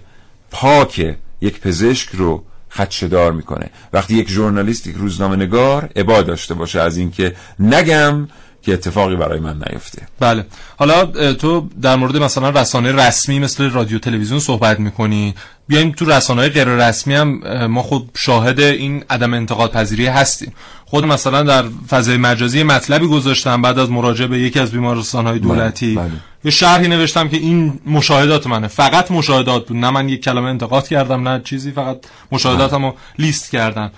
[0.50, 3.70] پاک یک پزشک رو خدشدار می‌کنه.
[3.92, 8.28] وقتی یک ژورنالیست یک روزنامه نگار عبا داشته باشه از اینکه نگم
[8.62, 10.02] که اتفاقی برای من نیفته.
[10.20, 10.46] بله.
[10.76, 15.34] حالا تو در مورد مثلا رسانه رسمی مثل رادیو تلویزیون صحبت می‌کنی.
[15.68, 20.52] بیایم تو رسانه های غیر رسمی هم ما خود شاهد این عدم انتقاد پذیری هستیم.
[20.84, 25.38] خود مثلا در فضای مجازی مطلبی گذاشتم بعد از مراجعه به یکی از بیمارستان های
[25.38, 25.94] بله، دولتی.
[25.94, 26.10] بله.
[26.44, 28.68] یه شرحی نوشتم که این مشاهدات منه.
[28.68, 29.76] فقط مشاهدات بود.
[29.76, 31.96] نه من یک کلمه انتقاد کردم نه چیزی فقط
[32.32, 33.90] مشاهداتمو لیست کردم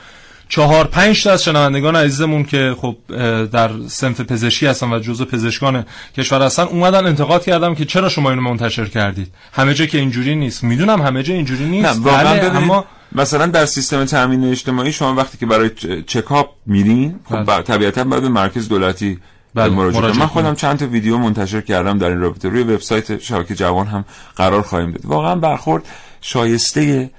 [0.51, 2.97] چهار پنج تا از شنوندگان عزیزمون که خب
[3.45, 5.85] در سنف پزشکی هستن و جزء پزشکان
[6.17, 10.37] کشور هستن اومدن انتقاد کردم که چرا شما اینو منتشر کردید؟ همه جا که اینجوری
[10.37, 10.65] نیست.
[10.65, 15.39] می‌دونم همه جا اینجوری نیست نه بله اما مثلا در سیستم تامین اجتماعی شما وقتی
[15.39, 15.71] که برای
[16.07, 17.63] چکاپ میرین خب بله.
[17.63, 19.19] طبیعتا باید به مرکز دولتی
[19.55, 19.69] بله.
[19.69, 22.49] مراجعه من خودم چند تا ویدیو منتشر کردم در این رابطه.
[22.49, 24.05] روی وبسایت شبکه جوان هم
[24.37, 25.05] قرار خواهیم داد.
[25.05, 25.83] واقعا برخورد
[26.21, 27.11] شایسته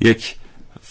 [0.00, 0.34] یک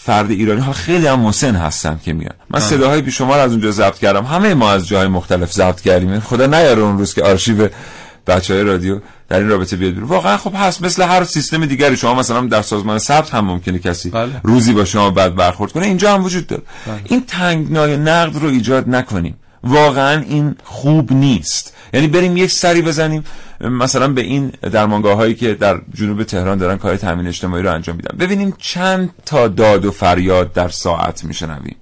[0.08, 2.34] فرد ایرانی ها خیلی هم مسن هستن که میان.
[2.50, 4.24] من صداهای بی شما از اونجا ضبط کردم.
[4.24, 6.20] همه ما از جای مختلف ضبط کردیم.
[6.20, 7.68] خدا نیاره اون روز که آرشیو
[8.26, 11.96] بچه های رادیو در این رابطه بیاد واقعا خب هست مثل هر سیستم دیگری.
[11.96, 14.40] شما مثلا در سازمان ثبت هم ممکنه کسی بله.
[14.42, 15.86] روزی با شما بد برخورد کنه.
[15.86, 16.62] اینجا هم وجود داره.
[16.86, 17.00] بله.
[17.04, 19.34] این تنگنای نقد رو ایجاد نکنیم.
[19.64, 21.74] واقعا این خوب نیست.
[21.92, 23.24] یعنی بریم یک سری بزنیم.
[23.60, 27.96] مثلا به این درمانگاه هایی که در جنوب تهران دارن کار تامین اجتماعی رو انجام
[27.96, 28.18] میدن.
[28.18, 31.76] ببینیم چند تا داد و فریاد در ساعت میشنویم.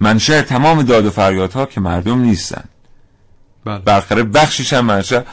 [0.00, 2.64] منشه تمام داد و فریادها که مردم نیستن.
[3.64, 3.78] بله.
[3.78, 5.24] برخره بخشیش هم منشه.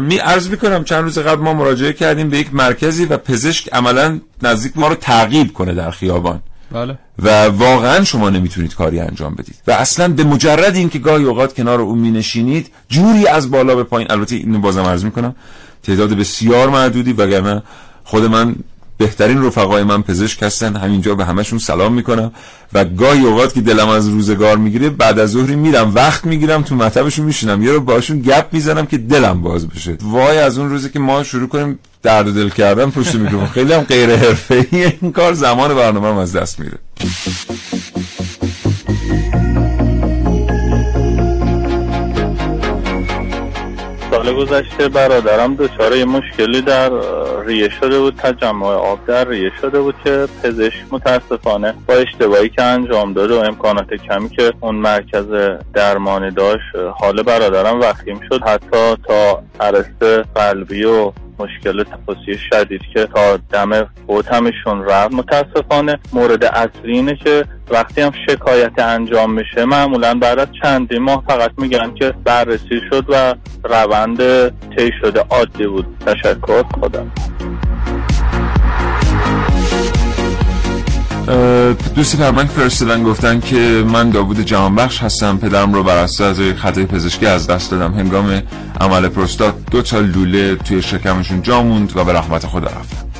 [0.00, 4.20] می عرض می‌کنم چند روز قبل ما مراجعه کردیم به یک مرکزی و پزشک عملا
[4.42, 6.42] نزدیک ما رو تعقیب کنه در خیابان.
[6.72, 6.98] بله.
[7.18, 11.80] و واقعا شما نمی‌تونید کاری انجام بدید و اصلا به مجرد اینکه گاهی اوقات کنار
[11.80, 15.34] او می نشینید جوری از بالا به پایین البته اینو بازم عرض می‌کنم
[15.82, 17.62] تعداد بسیار معدودی وگرنه
[18.04, 18.54] خود من
[19.00, 22.32] بهترین رفقای من پزشک هستن همینجا به همشون سلام می‌کنم
[22.72, 26.74] و گاهی اوقات که دلم از روزگار می‌گیره بعد از ظهری میرم وقت می‌گیرم تو
[26.74, 29.96] مطبشون میشینم یه رو باشون گپ می‌زنم که دلم باز بشه.
[30.02, 33.48] وای از اون روزی که ما شروع کنیم درد دل کردن پشت میکروفون.
[33.48, 34.92] خیلی هم غیر حرفه‌ای.
[35.00, 36.78] این کار زمان برنامه از دست میره.
[44.24, 46.90] سال گذشته برادرم دچار مشکلی در
[47.44, 52.62] ریه شده بود تجمع آب در ریه شده بود که پزشک متاسفانه با اشتباهی که
[52.62, 55.26] انجام داده و امکانات کمی که اون مرکز
[55.74, 58.42] درمانی داشت حال برادرم وخیم شد.
[58.42, 65.14] حتی تا عرصه قلبی و مشکل تفاصیل شدید که تا دم فوتمشون رفت.
[65.14, 71.24] متاسفانه مورد اصلی اینه که وقتی هم شکایت انجام میشه معمولا بعد از چندی ماه
[71.28, 75.20] فقط میگن که بررسی شد و روند طی شده.
[75.30, 75.86] عادی بود.
[76.06, 76.62] تشکر.
[76.80, 77.10] خودم
[81.94, 87.26] دوستی پرمن فرستادن گفتن که من داوود جهانبخش هستم پدرم رو بر اساس خطای پزشکی
[87.26, 87.94] از دست دادم.
[87.94, 88.42] هنگام
[88.80, 93.19] عمل پروستات دو تا لوله توی شکمشون جا موند و به رحمت خدا رفتم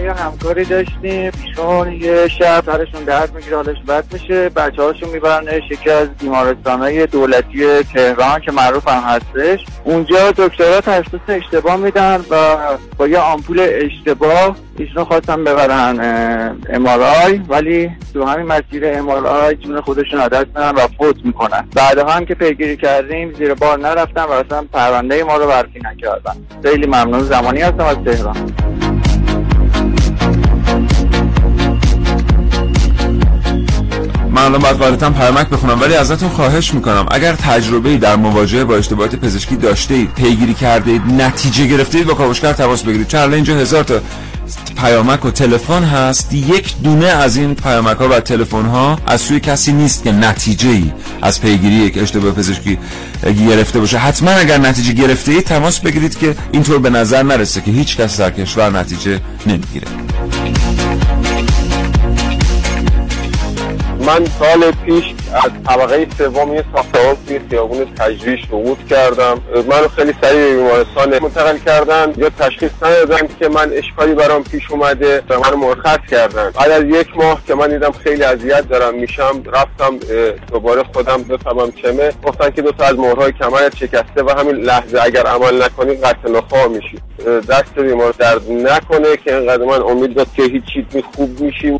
[0.00, 1.32] یه همکاری داشتیم.
[1.56, 4.48] چون یه شب سرشون درد می‌گیره حالش بد میشه.
[4.48, 9.64] بچه هاشون میبرنش یکی از بیمارستان های دولتی تهران که معروف هم هستش.
[9.84, 12.56] اونجا دکترها تشخیص اشتباه میدن و
[12.96, 20.20] با یه آمپول اشتباه ایشون خواستن ببرن امارای ولی تو همین مسیر امارای جون خودشون
[20.20, 21.68] عدد میدن و فوت می‌کنن.
[21.74, 26.36] بعد هم که پیگیری کردیم زیر بار نرفتن و اصلا پرونده ما رو برفی نکردن.
[26.62, 27.20] خیلی ممنون.
[27.20, 28.52] زمانی هستم از تهران.
[34.46, 37.06] الان باید قاعدتا پرمک بخونم ولی ازتون خواهش می‌کنم.
[37.10, 42.06] اگر تجربه در مواجهه با اشتباهات پزشکی داشته اید پیگیری کرده اید نتیجه گرفته اید
[42.06, 43.08] با کاوشگر تماس بگیرید.
[43.08, 44.00] چون اینجا هزار تا
[44.76, 46.34] پیامک و تلفن هست.
[46.34, 50.68] یک دونه از این پیامک ها و تلفن ها از سوی کسی نیست که نتیجه
[50.68, 52.78] ای از پیگیری یک اشتباه پزشکی
[53.48, 53.98] گرفته باشه.
[53.98, 58.20] حتما اگر نتیجه گرفته اید تماس بگیرید که اینطور به نظر نرسه که هیچ کس
[58.20, 59.86] در کشور نتیجه نمی‌گیره.
[64.06, 69.40] من سال پیش از طبقه سوم یه ساختمان توی خیابون تجریش سقوط کردم.
[69.54, 72.12] منو خیلی سریع به بیمارستان منتقل کردن.
[72.16, 76.50] یا تشخیص ندادن که من اشکالی برام پیش اومده و منو مرخص کردن.
[76.50, 79.98] بعد از یک ماه که من دیدم خیلی اذیت دارم میشم رفتم
[80.52, 82.12] دوباره خودم بفهمم چمه.
[82.24, 86.30] گفتن که دو تا از مهرهای کمرت شکسته و همین لحظه اگر عمل نکنی قطع
[86.30, 86.98] نخواه میشی.
[87.48, 91.78] دست بیمار درد نکنه که اینقدر من امید داد که هیچ خوب میشی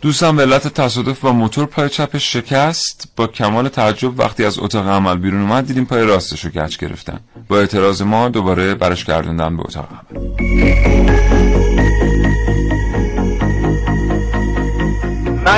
[0.00, 3.08] دوستم به علت تصادف با موتور پای چپش شکست.
[3.16, 7.20] با کمال تعجب وقتی از اتاق عمل بیرون اومد دیدیم پای راستش رو گچ گرفتن.
[7.48, 11.87] با اعتراض ما دوباره برش گردوندن به اتاق عمل.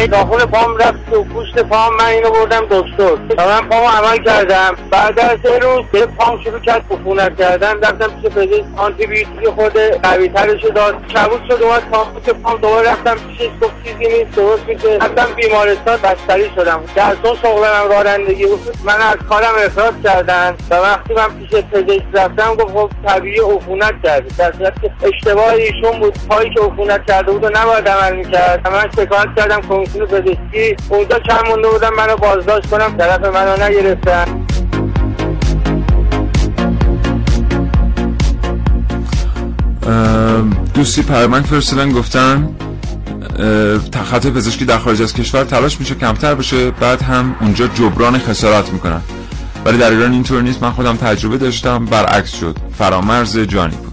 [0.01, 3.13] من ناخون پام رفت و گوش پشت پام من اینو بردم دکتر.
[3.39, 4.77] و من پامو عمل کردم.
[4.91, 8.65] بعد از سه روز به پام شروع کرد عفونت کردن رفتم پیش پزشک.
[8.77, 10.95] آنتی بیوتیک خود قوی ترشو داد.
[11.07, 12.07] کبود شد اومد پام
[12.43, 14.37] پام دوباره رفتم پیشش گفت چیزی نیست.
[14.37, 16.85] درست میشه رفتم بیمارستان بستری شدم.
[16.95, 18.75] در اون شغلم رانندگی بود.
[18.85, 20.57] من از کارم اخراج کردن.
[20.71, 25.53] و وقتی من پیش پزشک رفتم گفت خب طبیعی عفونت کرده در صورت که اشتباه
[25.53, 26.15] ایشون بود.
[26.29, 28.69] پایی که عفونت کرده بود و نباید عمل می‌کرد.
[28.69, 29.61] من شکایت کردم
[29.95, 32.97] کمیسیون پزشکی اونجا چند مونده بودم منو بازداشت کنم.
[32.97, 34.47] طرف منو نگرفتن.
[40.75, 42.57] دوستی پرمنگ فرستادن گفتن
[44.11, 48.73] خطای پزشکی در خارج از کشور تلاش میشه کمتر بشه بعد هم اونجا جبران خسارت
[48.73, 49.01] می‌کنن.
[49.65, 50.63] ولی در ایران اینطور نیست.
[50.63, 52.57] من خودم تجربه داشتم برعکس شد.
[52.79, 53.90] فرامرز جانی بود.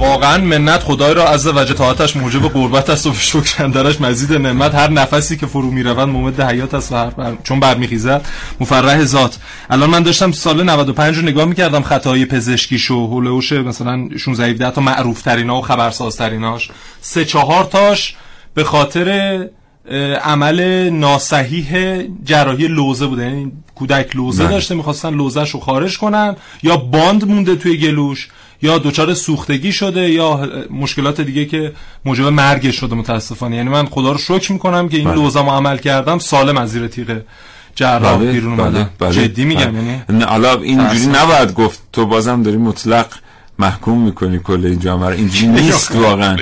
[0.00, 4.74] واقعا منت خدای را از وجه طاعتش موجب قربت است و شکر اندرش مزید نعمت.
[4.74, 7.36] هر نفسی که فرو می‌روند مومد حیات است و هر بر...
[7.42, 8.26] چون برمیخیزد
[8.60, 9.38] مفرح ذات.
[9.70, 14.80] الان من داشتم سال 95 رو نگاه می‌کردم خطای پزشکیشو هولوش مثلا 16 17 تا
[14.80, 18.16] معروف ترینا و خبرساز تریناش سه چهار تاش
[18.54, 19.48] به خاطر
[20.22, 23.22] عمل ناسحیح جراحی لوزه بوده.
[23.22, 24.52] یعنی کودک لوزه بله.
[24.52, 28.28] داشته می‌خواستن لوزش رو خارج کنن یا باند مونده توی گلوش.
[28.62, 31.72] یا دچار سوختگی شده یا مشکلات دیگه که
[32.04, 35.14] موجب مرگ شده متاسفانه یعنی من خدا رو شکر می‌کنم که این بله.
[35.14, 37.20] لوزم عمل کردم سالم از زیر تیغ
[37.74, 38.32] جراح بله.
[38.32, 38.86] بیرون بله.
[38.98, 39.12] بله.
[39.12, 43.06] جدی میگم یعنی نه حالا اینجوری نباید گفت تو بازم داری مطلق
[43.58, 46.36] محکوم می‌کنی کل این جامعه اینجوری نیست واقعا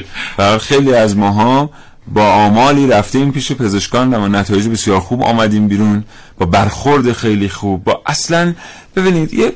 [0.61, 1.71] خیلی از ماها
[2.15, 6.05] با آمالی رفتیم پیش پزشکان و نتایج بسیار خوب آمدیم بیرون
[6.39, 8.55] با برخورد خیلی خوب با اصلا
[8.97, 9.53] ببینید یه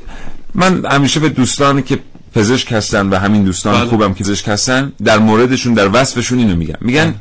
[0.55, 1.99] من همیشه به دوستانی که
[2.33, 3.89] پزشک هستن و همین دوستان بله.
[3.89, 7.15] خوبم که پزشک هستن در موردشون در وصفشون اینو میگن میگن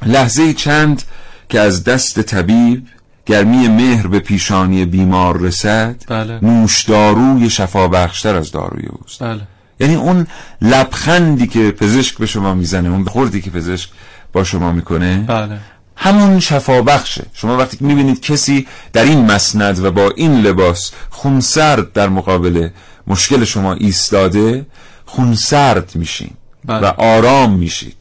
[0.00, 0.12] بله.
[0.12, 1.02] لحظه چند
[1.48, 2.86] که از دست طبیب
[3.26, 6.38] گرمی مهر به پیشانی بیمار رسد بله.
[6.42, 9.40] نوشداروی شفا بخشتر از داروی اوست بله.
[9.80, 10.26] یعنی اون
[10.62, 13.90] لبخندی که پزشک به شما می‌زنه اون خوردی که پزشک
[14.32, 15.58] با شما می‌کنه بله.
[15.96, 20.90] همون شفا بخشه شما وقتی که می‌بینید کسی در این مسند و با این لباس
[21.10, 22.68] خونسرد در مقابل
[23.08, 24.66] مشکل شما ایستاده
[25.06, 26.30] خونسرد میشین
[26.64, 26.88] بله.
[26.88, 27.94] و آرام میشید.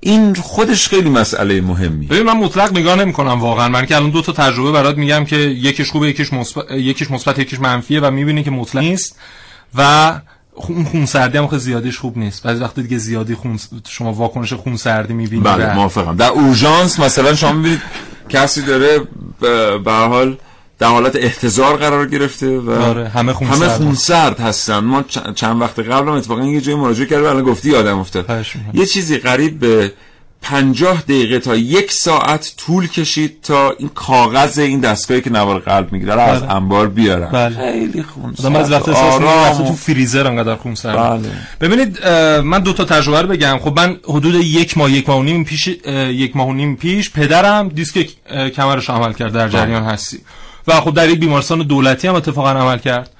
[0.00, 4.10] این خودش خیلی مسئله مهمی ببین من مطلق نگاه نمی کنم واقعا من که الان
[4.10, 8.10] دو تا تجربه برات میگم که یکیش خوبه یکیش مثبت یکیش مثبت یکیش منفیه و
[8.10, 9.18] می‌بینی که مطلق نیست
[9.74, 10.12] و
[10.54, 12.42] خون خون سردی هم زیادیش خوب نیست.
[12.42, 16.16] بعضی وقتی دیگه زیادی خون شما واکنش خون سردی می‌بینید بله موافقم.
[16.16, 17.80] در اورژانس مثلا شما می‌بینید
[18.28, 19.00] کسی داره
[19.84, 20.36] به حال
[20.78, 24.78] در حالت احتضار قرار گرفته و آره، همه خون همه خون سرد هستن.
[24.78, 28.46] ما چند وقت قبل هم اتفاقا یه جای مراجعه کردیم الان گفتی آدم افتاد.
[28.74, 29.92] یه چیزی قریب به
[30.42, 35.92] پنجاه دقیقه تا یک ساعت طول کشید تا این کاغذ این دستگاهی که نوار قلب
[35.92, 36.54] می‌گیره از بله.
[36.54, 37.30] انبار بیارن.
[37.30, 37.56] بله.
[37.56, 41.30] خیلی خون آدم از وقت احساس تو فریزر انقدر خون سرد بله.
[41.60, 42.06] ببینید
[42.44, 43.58] من دو تا تجربه رو بگم.
[43.58, 45.66] خب من حدود یک ماه یک ماه و نیم پیش
[46.08, 48.08] یک ماه و نیم پیش پدرم دیسک
[48.56, 49.92] کمرش عمل کرد در جریان بله.
[49.92, 50.18] هستی.
[50.66, 53.10] و خب در یک بیمارستان دولتی هم اتفاقا عمل کرد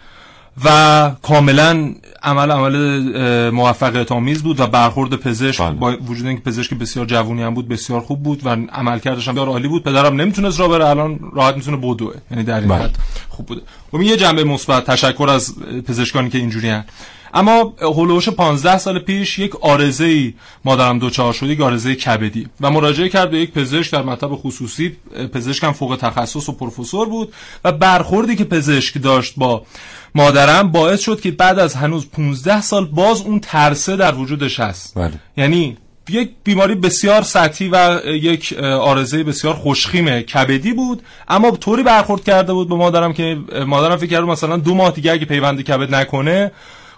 [0.65, 5.71] و کاملا عمل عمل موفقیت آمیز بود و برخورد پزشک بله.
[5.71, 9.39] با وجود اینکه پزشک بسیار جوونی هم بود بسیار خوب بود و عمل کردش هم
[9.39, 12.79] عالی بود پدرم نمی‌تونست را بره الان راحت می‌تونه بدوه یعنی در این بله.
[12.79, 12.97] حد
[13.29, 15.55] خوب بوده و خب یه جنبه مثبت تشکر از
[15.87, 16.85] پزشکانی که اینجوری هن.
[17.35, 22.49] اما هولوش 15 سال پیش یک آرزه ای مادرم دوچار شد یک آرزه کبدی.
[22.61, 24.97] و مراجعه کرد به یک پزشک در مطب خصوصی.
[25.33, 29.67] پزشکم فوق تخصص و پروفسور بود و برخوردی که پزشک داشت با
[30.15, 34.93] مادرم باعث شد که بعد از هنوز 15 سال باز اون ترسه در وجودش هست.
[34.99, 35.13] بله.
[35.37, 35.77] یعنی
[36.09, 42.53] یک بیماری بسیار سطحی و یک آرزه بسیار خوشخیم کبدی بود اما طوری برخورد کرده
[42.53, 46.53] بود به مادرم که مادرم فکر کرد مثلا دو ماه دیگه اگه پیوند کبد نکنه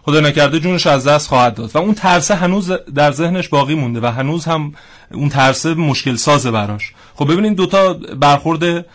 [0.07, 4.01] خدا نکرده جونش از دست خواهد داد و اون ترسه هنوز در ذهنش باقی مونده
[4.01, 4.73] و هنوز هم
[5.14, 8.87] اون ترسه مشکل سازه براش خب ببینید دوتا برخورد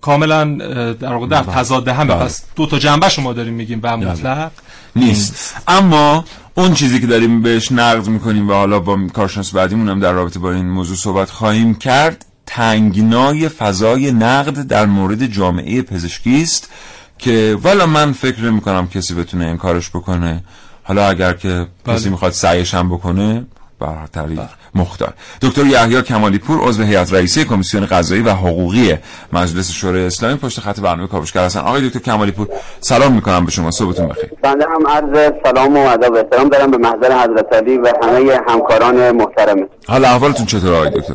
[0.00, 0.44] کاملا
[0.92, 1.54] در واقع در بله.
[1.54, 2.24] تضاد همه بله.
[2.24, 4.10] پس دو تا جنبه شما داریم میگیم و بله.
[4.10, 4.50] مطلق
[4.96, 10.00] نیست اما اون چیزی که داریم بهش نقد می‌کنیم و حالا با کارشناس بعدیمون هم
[10.00, 16.42] در رابطه با این موضوع صحبت خواهیم کرد تنگنای فضای نقد در مورد جامعه پزشکی
[16.42, 16.70] است
[17.18, 20.42] که والا من فکر نمی کنم کسی بتونه این کارش بکنه.
[20.82, 21.96] حالا اگر که بله.
[21.96, 23.46] کسی می‌خواد سعیش هم بکنه
[23.80, 24.40] به تعریف
[24.74, 25.14] مختار.
[25.42, 28.98] دکتر یحیی کمالی پور عضو هیئت رئیسه کمیسیون قضایی و حقوقی
[29.32, 31.60] مجلس شورای اسلامی پشت خط برنامه کاوشگر هستن.
[31.60, 32.48] آقای دکتر کمالی پور
[32.80, 33.70] سلام می‌کنم به شما.
[33.70, 34.30] صبحتون بخیر.
[34.42, 38.40] بنده هم عرض سلام و ادب و احترام دارم به محضر حضرت علی و همه
[38.48, 39.56] همکاران محترم
[39.88, 41.14] حال احوالتون چطور آقای دکتر؟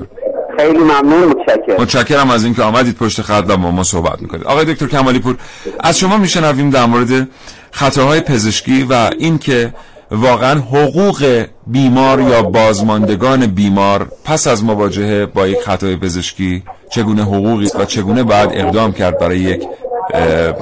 [0.58, 1.82] خیلی ممنون متشکرم.
[1.82, 4.44] متشکرم از اینکه آمدید پشت خط و با ما صحبت می‌کنید.
[4.44, 5.36] آقای دکتر کمالی پور
[5.80, 7.28] از شما میشنویم در مورد
[7.72, 9.74] خطاهای پزشکی و اینکه
[10.12, 17.70] واقعا حقوق بیمار یا بازماندگان بیمار پس از مواجهه با یک خطای پزشکی چگونه حقوقی
[17.80, 19.68] و چگونه باید اقدام کرد برای یک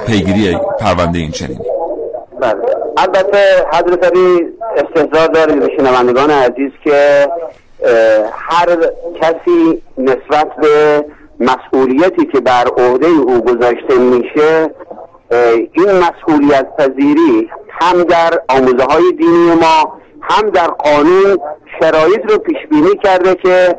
[0.06, 1.64] پیگیری پرونده این چنینی؟
[2.40, 2.54] بله.
[2.96, 7.28] البته حضرت علی استحضار دارید به شنوندگان عزیز که
[8.32, 8.76] هر
[9.20, 11.04] کسی نسبت به
[11.40, 14.70] مسئولیتی که بر عهده او گذاشته میشه
[15.72, 17.50] این مسئولیت پذیری
[17.80, 21.38] هم در آموزه های دینی ما هم در قانون
[21.80, 23.76] شرایط رو پیش بینی کرده که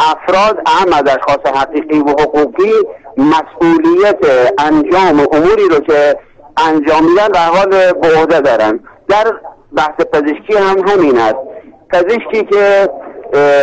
[0.00, 2.72] افراد اهم از اشخاص حقیقی و حقوقی
[3.16, 4.18] مسئولیت
[4.58, 6.16] انجام اموری رو که
[6.56, 8.80] انجام میدن در حال به عهده دارن.
[9.08, 9.32] در
[9.76, 11.36] بحث پزشکی هم همین است.
[11.90, 12.88] پزشکی که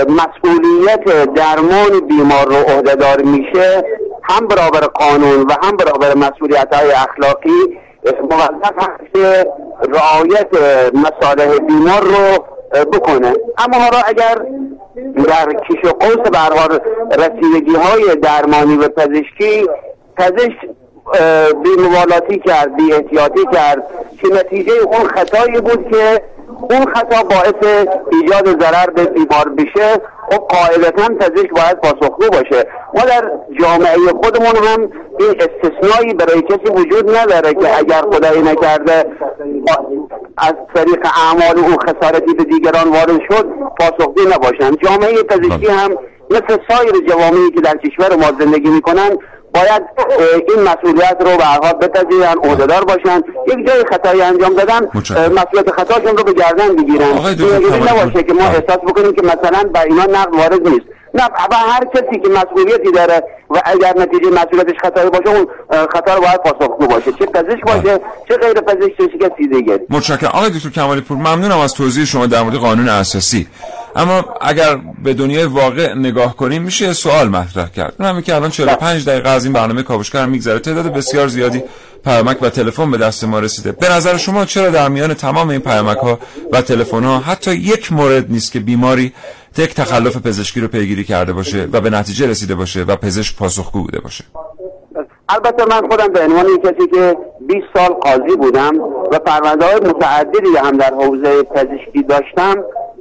[0.09, 3.83] مسئولیت درمان بیمار رو عهدهدار میشه
[4.23, 7.79] هم برابر قانون و هم برابر مسئولیت های اخلاقی
[8.21, 9.45] موظف هست که
[9.89, 10.47] رعایت
[10.93, 12.45] مصالح بیمار رو
[12.85, 13.33] بکنه.
[13.57, 14.35] اما حالا اگر
[15.27, 16.79] در کیش قوس به هر حال
[17.17, 19.67] رسیدگی های درمانی و پزشکی
[20.17, 20.69] پزشک
[21.13, 23.83] اه، بی موالاتی کرد بی احتیاطی کرد
[24.21, 26.21] که نتیجه اون خطایی بود که
[26.59, 30.01] اون خطا باعث ایجاد ضرر به بیمار بشه
[30.31, 32.67] خب قاعدتا پزشک باید پاسخگو باشه.
[32.93, 39.05] ما در جامعه خودمون هم این استثنایی برای کسی وجود نداره که اگر خدایی نکرده
[40.37, 43.45] از طریق اعمال او خسارتی به دیگران وارد شد
[43.79, 44.75] پاسخگو نباشن.
[44.75, 45.89] جامعه پزشکی هم
[46.31, 49.17] مثل سایر جوامعی که در کشور ما زندگی می‌کنن
[49.53, 49.83] باید
[50.49, 53.21] این مسئولیت رو به هر حال بپذیرن عهدهدار باشن.
[53.47, 54.79] یک جای خطایی انجام دادن
[55.11, 57.17] مسئولیت خطاشون رو به گردن بگیرن.
[57.17, 58.43] اینجوری نباشه که ما.
[58.43, 60.85] احساس بکنیم که مثلا بر اینا نقد وارد نیست.
[61.13, 65.47] نه و هر کسی که مسئولیتی داره و اگر نتیجه مسئولیتش خطایی باشه اون
[65.93, 67.11] خطا رو باید پاسخگو باشه.
[67.11, 70.31] چه پزشک باشه چه غیر پزشک چه کسی دیگه متشکرم.
[70.33, 73.47] آقای دکتر کمالی پور ممنونم از توضیح شما در مورد قانون اساسی.
[73.95, 77.93] اما اگر به دنیای واقع نگاه کنیم میشه سوال مطرح کرد.
[77.99, 81.63] اون همین که الان 45 دقیقه از این برنامه کاوشگر میگذره تعداد بسیار زیادی
[82.05, 83.71] پیامک و تلفن به دست ما رسیده.
[83.71, 86.19] به نظر شما چرا در میان تمام این پیامک ها
[86.51, 89.13] و تلفن ها حتی یک مورد نیست که بیماری
[89.57, 93.81] تک تخلف پزشکی رو پیگیری کرده باشه و به نتیجه رسیده باشه و پزشک پاسخگو
[93.81, 94.23] بوده باشه؟
[95.29, 97.17] البته من خودم به عنوان کسی که
[97.47, 98.79] 20 سال قاضی بودم
[99.11, 102.55] و پرونده های متعددی هم در حوزه پزشکی داشتم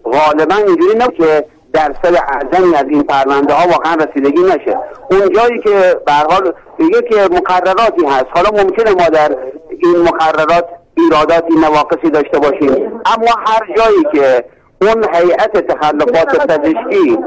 [0.04, 4.78] غالبا اینجوری نه که درصد اعظمی از این پرونده ها واقعا رسیدگی نشه.
[5.10, 8.26] اون جایی که به حال یک مقرراتی هست.
[8.30, 9.36] حالا ممکنه ما در
[9.68, 10.64] این مقررات
[10.96, 13.00] ایراداتی نواقصی داشته باشیم.
[13.06, 14.44] اما هر جایی که
[14.82, 17.18] اون هیئت تخلفات پزشکی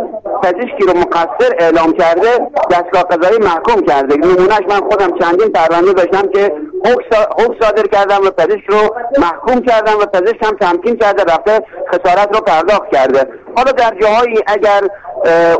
[0.44, 2.30] پزشکی رو مقصر اعلام کرده
[2.72, 4.16] دستگاه قضایی محکوم کرده.
[4.16, 6.54] نمونهش من خودم چندین پرونده داشتم که
[6.86, 12.36] حکم صادر کردم و پزشک رو محکوم کردم و پزشک هم تمکین کرده رفته خسارت
[12.36, 13.28] رو پرداخت کرده.
[13.56, 14.82] حالا در جاهایی اگر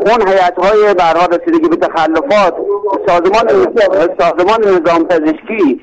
[0.06, 2.54] اون هیئت های برها رسیدگی به تخلفات
[3.06, 3.74] سازمان
[4.18, 5.80] سازمان نظام پزشکی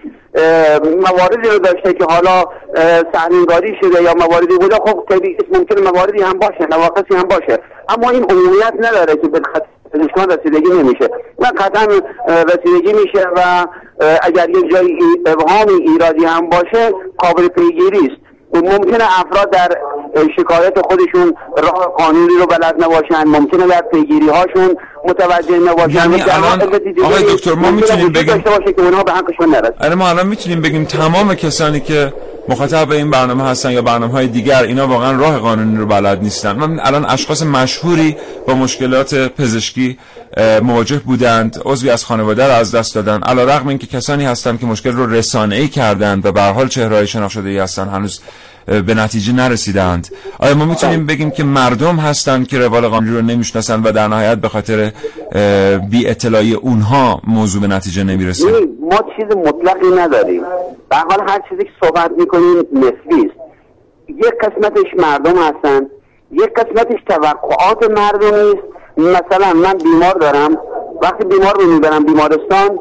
[0.83, 2.43] مواردی رو داشته که حالا
[3.13, 7.59] سهمینگاری شده یا مواردی بوده خب طبیعی ممکن مواردی هم باشه نواقصی هم باشه.
[7.89, 9.63] اما این عمومیت نداره که به خط
[9.93, 11.09] پزشکان رسیدگی نمیشه.
[11.39, 11.87] و قطعا
[12.43, 13.65] رسیدگی میشه و
[14.21, 18.29] اگر یک جایی ای- ابهامی ایرادی هم باشه قابل پیگیری است.
[18.53, 19.69] ممکنه افراد در
[20.37, 24.75] شکایت خودشون راه قانونی رو بلد نباشن ممکنه در پیگیری هاشون
[25.05, 25.51] متوجه
[25.89, 26.61] یعنی الان-
[27.03, 29.11] آقای دکتر، ما می‌تونیم بگیم- که اونها به
[29.47, 29.73] نرسه.
[29.79, 32.13] آره ما الان می‌تونیم بگیم تمام کسانی که
[32.49, 36.51] مخاطب این برنامه هستن یا برنامه های دیگر اینا واقعا راه قانونی رو بلد نیستن.
[36.51, 39.97] من الان اشخاص مشهوری با مشکلات پزشکی
[40.61, 43.23] مواجه بودند عضوی از خانواده رو از دست دادن.
[43.23, 46.67] علی رغم اینکه کسانی هستند که مشکل رو رسانه ای کردند و به هر حال
[46.67, 48.19] چهره‌های شناخته شده ای هستن هنوز
[48.69, 50.07] به نتیجه نرسیدند.
[50.39, 54.37] آیا ما می‌تونیم بگیم که مردم هستند که روال قانونی رو نمی‌شناسن و در نهایت
[54.37, 54.91] به خاطر
[55.89, 58.45] بی اطلاعی اونها موضوع به نتیجه نمی‌رسه؟
[58.81, 60.41] ما چیز مطلقی نداریم.
[60.89, 63.39] به حال هر چیزی که صحبت می‌کنیم نسبی است.
[64.07, 65.81] یک قسمتش مردم هستن
[66.31, 68.63] یک قسمتش توقعات مردمی است
[68.97, 70.57] مثلا من بیمار دارم
[71.01, 72.79] وقتی بیمار رو می‌برم بیمارستان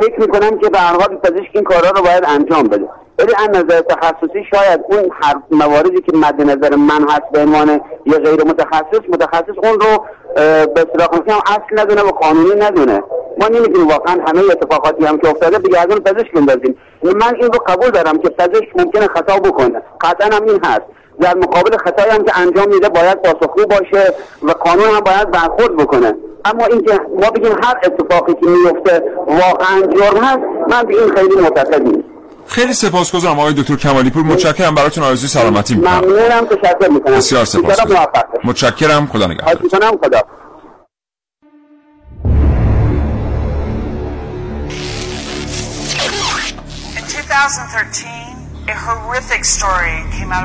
[0.00, 2.88] فکر می‌کنم که به حال پزشک این کارا رو باید انجام بده.
[3.18, 5.10] ولی از نظر تخصصی شاید اون
[5.50, 10.04] مواردی که مد نظر من هست به عنوان یه غیر متخصص متخصص اون رو
[10.34, 13.02] به اصطلاح هم اصل ندونه و قانونی ندونه.
[13.40, 16.78] ما نمی‌تونیم واقعا همه اتفاقاتی هم که افتاده به گردن پزشک بندازیم.
[17.02, 19.82] من این رو قبول دارم که پزشک ممکنه خطا بکنه.
[20.00, 20.82] قطعا هم این هست.
[21.20, 25.76] در مقابل خطایی هم که انجام میده باید پاسخگو باشه و قانون هم باید برخورد
[25.76, 26.14] بکنه.
[26.44, 30.38] اما اینکه ما بگیم هر اتفاقی که میفته واقعا جرم هست
[30.70, 32.08] من به این خیلی معتقد نیست
[32.46, 35.98] خیلی سپاسگزارم آقای دکتر کمالی پور متشکرم براتون آرزوی سلامتی می‌کنم.
[35.98, 37.14] ممنونم تشکر می‌کنم.
[37.14, 38.06] بسیار سپاسگزارم.
[38.44, 39.56] متشکرم خدا نگهدار.
[40.04, 40.22] خدا.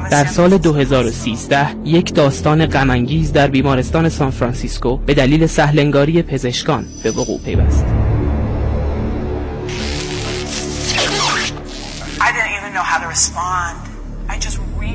[0.10, 7.12] در سال 2013 یک داستان غمانگیز در بیمارستان سان فرانسیسکو به دلیل سهلنگاری پزشکان به
[7.12, 7.86] وقوع پیوست.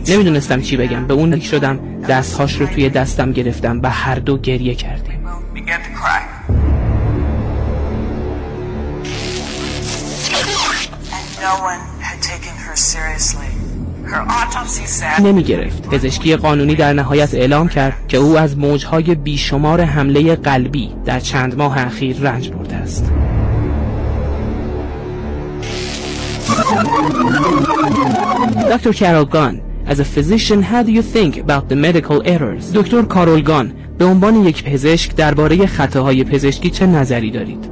[0.09, 1.07] نمی‌دونستم چی بگم.
[1.07, 5.29] به اون شدم دستهاش رو توی دستم گرفتم و هر دو گریه کردیم.
[15.23, 20.95] نمی گرفت پزشکی قانونی در نهایت اعلام کرد که او از موجهای بیشمار حمله قلبی
[21.05, 23.13] در چند ماه اخیر رنج برده است
[28.73, 28.93] Dr.
[28.93, 32.73] Carol Gunn, as a physician, how do you think about the medical errors?
[32.75, 37.65] دکتر کارول گان به عنوان یک پزشک درباره خطاهای پزشکی چه نظری دارید؟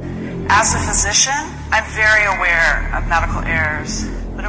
[0.49, 4.05] As a physician, I'm very aware of medical errors.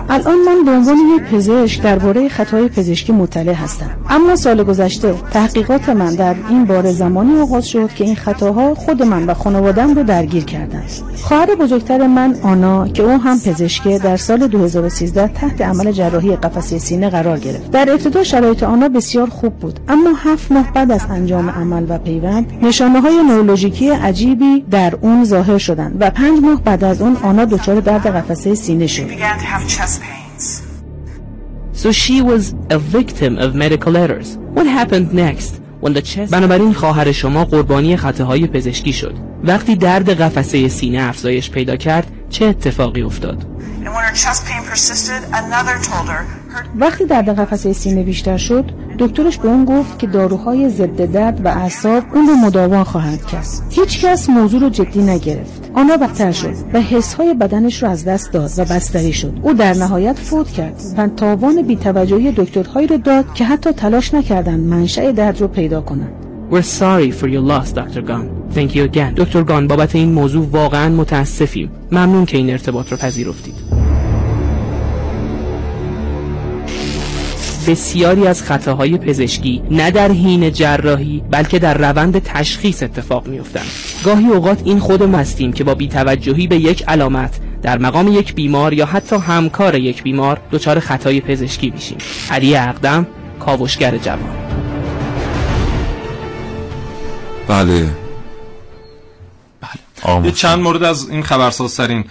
[0.08, 3.90] الان من به عنوان یک پزشک درباره خطای پزشکی مطلع هستم.
[4.10, 9.02] اما سال گذشته تحقیقات من در این باره زمانی آغاز شد که این خطاها خود
[9.02, 10.90] من و خانوادم رو درگیر کردند
[11.22, 16.78] خواهر بزرگتر من آنا که او هم پزشکه در سال 2013 تحت عمل جراحی قفسه
[16.78, 17.70] سینه قرار گرفت.
[17.70, 21.98] در ابتدا شرایط آنا بسیار خوب بود اما هفت ماه بعد از انجام عمل و
[21.98, 27.16] پیوند نشانه های نورولوژیکی عجیبی در اون ظاهر شدند و پنج ماه بعد از اون
[27.22, 29.06] آنا دچار درد قفسه سینه شد.
[31.72, 34.36] So she was a victim of medical errors.
[34.56, 35.60] What happened next?
[35.80, 36.32] When the chest...
[36.32, 39.14] بنابراین خواهر شما قربانی خطاهای پزشکی شد.
[39.44, 43.46] وقتی درد قفسه سینه افزایش پیدا کرد چه اتفاقی افتاد؟
[46.76, 48.64] وقتی درد قفسه سینه بیشتر شد
[48.98, 53.46] دکترش به اون گفت که داروهای ضد درد و اعصاب اون رو مداوا خواهد کرد
[53.70, 58.32] هیچ کس موضوع رو جدی نگرفت آنا بدتر شد و حسهای بدنش رو از دست
[58.32, 63.34] داد و بستری شد او در نهایت فوت کرد و تاوان بیتوجهی دکترهایی رو داد
[63.34, 66.12] که حتی تلاش نکردند منشأ درد رو پیدا کنند
[66.50, 68.00] We're sorry for your loss, Dr.
[68.00, 68.26] Gunn.
[68.54, 69.14] Thank you again.
[69.16, 71.70] دکتر گان بابت این موضوع واقعا متاسفیم.
[71.92, 73.54] ممنون که این ارتباط رو پذیرفتید.
[77.68, 83.66] بسیاری از خطاهای پزشکی نه در حین جراحی بلکه در روند تشخیص اتفاق میافتند.
[84.04, 88.34] گاهی اوقات این خود ما هستیم که با بیتوجهی به یک علامت در مقام یک
[88.34, 91.98] بیمار یا حتی همکار یک بیمار دچار خطای پزشکی میشیم.
[92.30, 93.06] علی اقدم
[93.40, 94.18] کاوشگر جوان.
[97.48, 97.86] بله.
[100.04, 100.30] بله.
[100.30, 102.04] چند مورد از این خبرسازترین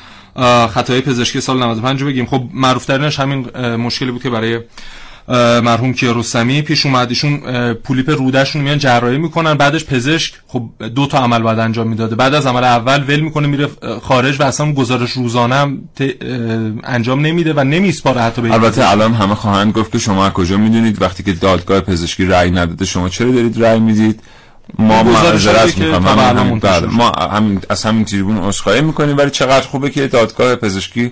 [0.69, 2.25] خطای پزشکی سال 95 بگیم.
[2.25, 4.59] خب معروفترینش همین مشکلی بود که برای
[5.63, 7.09] مرحوم کیارستمی پیش اومد.
[7.09, 7.39] ایشون
[7.73, 9.53] پولیپ رودشون میان جراحی می‌کنن.
[9.53, 12.15] بعدش پزشک خب دو تا عمل بعد انجام می‌داده.
[12.15, 13.67] بعد از عمل اول ول می‌کنه میره
[14.01, 15.89] خارج و اصلا گزارش روزانه هم
[16.83, 21.01] انجام نمیده و نمیسپاره حتی به البته الان همه خواهند گفت که شما کجا می‌دونید؟
[21.01, 24.19] وقتی که دادگاه پزشکی رأی نداده شما چرا دارید رأی می‌دید؟
[24.79, 29.17] ما معذرت همین بله ما همین از همین تریبون عذرخواهی می‌کنیم.
[29.17, 31.11] ولی چقدر خوبه که دادگاه پزشکی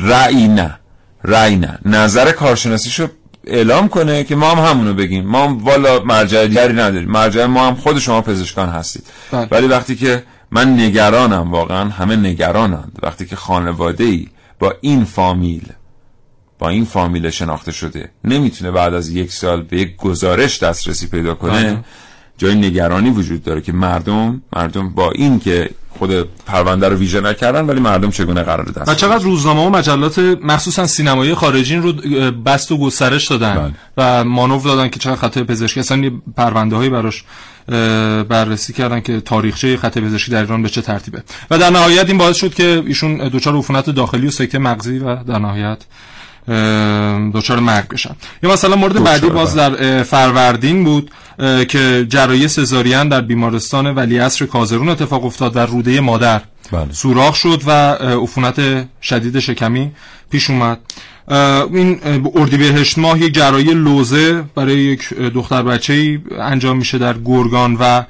[0.00, 0.78] رأی نه.
[1.24, 1.78] رأی نه.
[1.84, 3.08] نظر کارشناسیشو
[3.46, 7.66] اعلام کنه که ما هم همونو بگیم ما هم والا مرجع دیگری نداریم مرجع ما
[7.66, 9.48] هم خود شما پزشکان هستید بله.
[9.50, 14.28] ولی وقتی که من نگرانم واقعا همه نگرانند وقتی که خانواده ای
[14.58, 15.68] با این فامیل
[16.58, 21.34] با این فامیل شناخته شده نمی‌تونه بعد از یک سال به یک گزارش دسترسی پیدا
[21.34, 21.84] کنه بله.
[22.38, 27.66] جای نگرانی وجود داره که مردم مردم با این که خود پرونده رو ویژه نکردن
[27.66, 31.92] ولی مردم چگونه قرار دست و چقدر روزنامه و مجلات مخصوصا سینمایی خارجین رو
[32.32, 33.72] بست و گسترش دادن بله.
[33.96, 37.24] و مانور دادن که چقدر خطای پزشکی اصلا یه پرونده هایی براش
[38.28, 42.18] بررسی کردن که تاریخچه خط پزشکی در ایران به چه ترتیبه و در نهایت این
[42.18, 45.78] باعث شد که ایشون دچار عفونت داخلی و سکته مغزی و در نهایت
[47.34, 48.16] دچار مرگ بشن.
[48.42, 51.10] یا مثلا مورد بعدی باز در فروردین بود
[51.68, 56.40] که جراحی سزارین در بیمارستان ولیعصر کازرون اتفاق افتاد در روده مادر.
[56.72, 56.92] بله.
[56.92, 57.70] سوراخ شد و
[58.22, 59.92] عفونت شدید شکمی
[60.30, 60.78] پیش اومد.
[61.72, 62.00] این
[62.36, 68.02] اردیبهشت ماه یک جراحی لوزه برای یک دختر بچه انجام میشه در گرگان و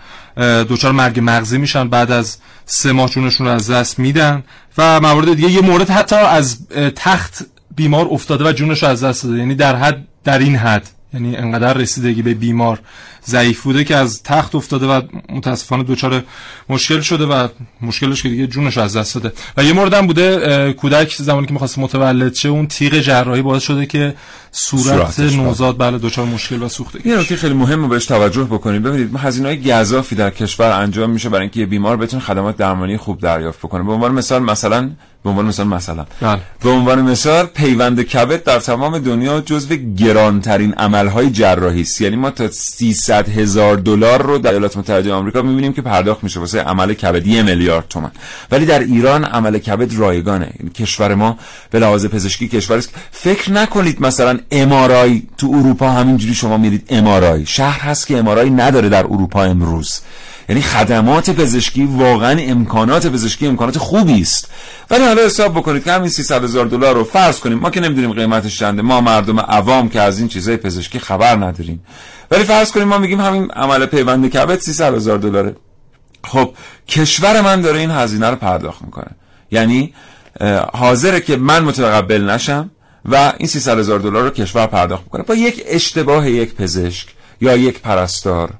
[0.64, 1.88] دچار مرگ مغزی میشن.
[1.88, 4.42] بعد از سه ماه جونشون رو از دست میدن
[4.78, 5.50] و موارد دیگه.
[5.50, 6.58] یه مورد حتی از
[6.96, 7.46] تخت
[7.76, 9.38] بیمار افتاده و جونش رو از دست داده.
[9.38, 10.90] یعنی در حد در این حد.
[11.14, 12.78] یعنی انقدر رسیدگی به بیمار
[13.26, 16.22] ضعیف بوده که از تخت افتاده و متاسفانه دچار
[16.68, 17.48] مشکل شده و
[17.80, 19.32] مشکلش که دیگه جونش از دست داده.
[19.56, 23.62] و یه مورد هم بوده کودک زمانی که می‌خواست متولد شه اون تیغ جراحی باعث
[23.62, 24.14] شده که
[24.52, 29.16] صورت نوزاد بله دچار مشکل و سوختگی یه نکته خیلی مهمه بهش توجه بکنید ببینید
[29.16, 33.20] هزینه های گزافی در کشور انجام میشه برای اینکه یه بیمار بتونه خدمات درمانی خوب
[33.20, 33.82] دریافت بکنه.
[33.82, 34.90] به عنوان مثال مثلا
[35.26, 36.06] به عنوان مثال مثلا.
[36.20, 36.40] بله.
[36.62, 42.30] به عنوان مثال پیوند کبد در تمام دنیا جزو گرانترین عملهای جراحی است یعنی ما
[42.30, 46.94] تا 300 هزار دلار رو در ایالات متحده آمریکا می‌بینیم که پرداخت میشه واسه عمل
[46.94, 48.10] کبد یه میلیارد تومان.
[48.50, 50.50] ولی در ایران عمل کبد رایگانه.
[50.58, 51.38] یعنی کشور ما
[51.70, 52.90] به لحاظ پزشکی کشوری است.
[53.10, 58.88] فکر نکنید مثلا امارای تو اروپا همینجوری شما میرید امارای شهر هست که امارای نداره
[58.88, 60.00] در اروپا امروز.
[60.48, 64.50] یعنی خدمات پزشکی واقعا امکانات پزشکی امکانات خوبی است.
[64.90, 67.58] ولی حالا حساب بکنید که همین 300 هزار دلار رو فرض کنیم.
[67.58, 68.82] ما که نمی‌دونیم قیمتش چنده.
[68.82, 71.84] ما مردم عوام که از این چیزای پزشکی خبر نداریم.
[72.30, 75.56] ولی فرض کنیم ما میگیم همین عمل پیوند کبد 300 هزار دلاره.
[76.24, 76.50] خب
[76.88, 79.10] کشور من داره این هزینه رو پرداخت می‌کنه.
[79.50, 79.94] یعنی
[80.72, 82.70] حاضره که من متقبل نشم
[83.04, 85.22] و این 300 هزار دلار رو کشور پرداخت می‌کنه.
[85.22, 87.08] با یک اشتباه یک پزشک
[87.40, 88.50] یا یک پرستار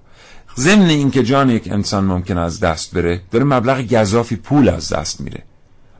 [0.58, 5.20] ضمن اینکه جان یک انسان ممکن از دست بره داره مبلغ گذافی پول از دست
[5.20, 5.42] میره.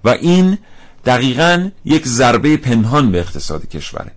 [0.05, 0.59] و این
[1.05, 4.11] دقیقا یک ضربه پنهان به اقتصاد کشوره.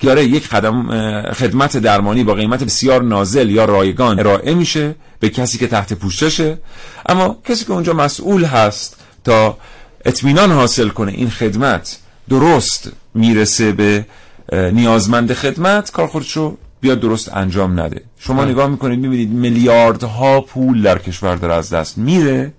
[0.00, 5.28] که آره یک خدم خدمت درمانی با قیمت بسیار نازل یا رایگان ارائه میشه به
[5.28, 6.58] کسی که تحت پوششه.
[7.06, 9.58] اما کسی که اونجا مسئول هست تا
[10.04, 14.06] اطمینان حاصل کنه این خدمت درست می‌رسه به
[14.52, 18.02] نیازمند خدمت کار خودشو بیاد درست انجام نده.
[18.26, 18.44] شما.
[18.44, 22.52] نگاه می‌کنید می‌بینید میلیاردها پول در کشور داره از دست میره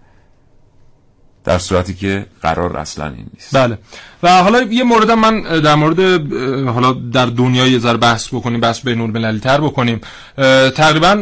[1.45, 3.55] در صورتی که قرار اصلا این نیست.
[3.55, 3.77] بله.
[4.23, 5.99] و حالا یه مورد من در مورد
[6.67, 10.01] حالا در دنیا یه ذره بحث بکنیم بحث بین المللی تر بکنیم.
[10.75, 11.15] تقریبا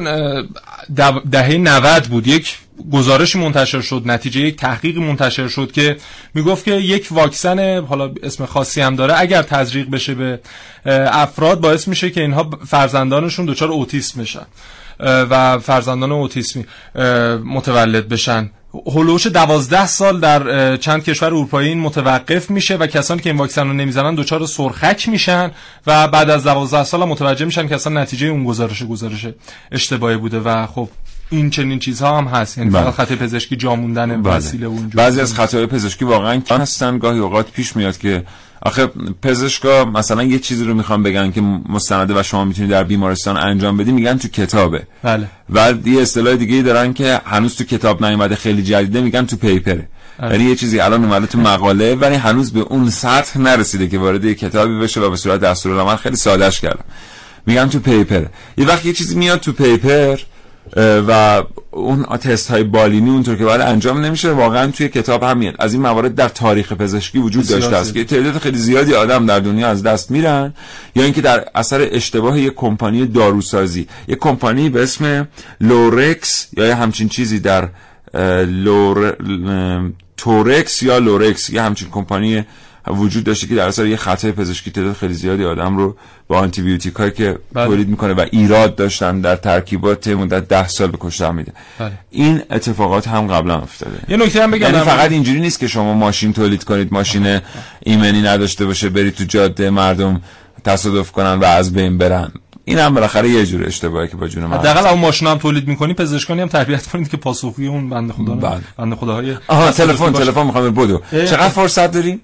[1.32, 2.28] دهه 90 بود.
[2.28, 2.58] یک
[2.92, 5.98] گزارش منتشر شد نتیجه یک تحقیق منتشر شد که
[6.34, 10.40] می‌گفت که یک واکسن حالا اسم خاصی هم داره اگر تزریق بشه به
[11.12, 14.46] افراد باعث میشه که اینها فرزندانشون دچار اوتیسم بشن.
[15.00, 16.66] و فرزندان اوتیسمی
[17.46, 18.50] متولد بشن.
[18.96, 23.68] هلوش دوازده سال در چند کشور اروپایی این متوقف میشه و کسانی که این واکسن
[23.68, 25.52] رو نمی‌زنن دچار سرخک میشن
[25.88, 29.28] و بعد از دوازده سال متوجه میشن که اصلا نتیجه اون گزارش گزارش
[29.72, 30.90] اشتباهی بوده و خب
[31.30, 32.92] این چنین چیزها هم هست یعنی بله.
[32.92, 34.36] خط پزشکی جا موندن بله.
[34.36, 38.24] وسیله اونجا بعضی از خطاهای پزشکی واقعا هستن گاهی اوقات پیش میاد که
[38.66, 38.90] آخه
[39.22, 43.78] پزشکا مثلا یه چیزی رو می‌خوام بگن که مستنده و شما می‌تونید در بیمارستان انجام
[43.78, 44.84] بدی میگن تو کتابه.
[45.04, 45.28] بله.
[45.50, 49.88] و یه اصطلاح دیگه دارن که هنوز تو کتاب نیومده خیلی جدیده میگن تو پیپره.
[50.20, 50.32] بله.
[50.32, 54.26] یعنی یه چیزی الان اومده تو مقاله ولی هنوز به اون سطح نرسیده که وارد
[54.26, 56.84] یه کتابی بشه و به صورت دستورالعمل خیلی سادهش کردم
[57.46, 58.26] میگن تو paper
[58.58, 60.18] یه وقت یه چیزی میاد تو paper
[60.78, 65.56] و اون تست های بالینی اونطور که باید انجام نمیشه واقعا توی کتاب هم میاد
[65.60, 69.40] از این موارد در تاریخ پزشکی وجود داشته است که تعداد خیلی زیادی آدم در
[69.40, 70.54] دنیا از دست میرن
[70.96, 73.88] یا اینکه در اثر اشتباه یک کمپانی داروسازی.
[74.08, 75.28] یک کمپانی به اسم
[75.62, 77.70] لورکس یا یه همچین چیزی در
[78.46, 79.16] لور...
[80.18, 82.46] تورکس یا لورکس یه همچین کمپانی
[82.88, 85.96] وجود داشته که در اثر یه خطای پزشکی تعداد خیلی زیادی آدم رو
[86.28, 87.66] با آنتی بیوتیک هایی که بله.
[87.66, 91.54] تولید می‌کنه و ایراد داشتن در ترکیبات مدت ده سال به کشتن میده.
[91.80, 91.92] بله.
[92.10, 93.98] این اتفاقات هم قبلا افتاده.
[94.08, 97.40] یه نکته هم بگم یعنی فقط اینجوری نیست که شما ماشین تولید کنید ماشین
[97.84, 100.22] ایمنی نداشته باشه برید تو جاده مردم
[100.64, 102.32] تصادف کنن و از بین برن.
[102.66, 105.68] این هم بالاخره یه جور اشتباهی که با جون من حداقل اون ماشین هم تولید
[105.68, 108.62] می‌کنی پزشکانی هم تربیت کنید که پاسخگوی اون بنده خدا بله.
[108.78, 112.22] بنده خداهای آها تلفن تلفن می‌خوام بدو چقدر فرصت داریم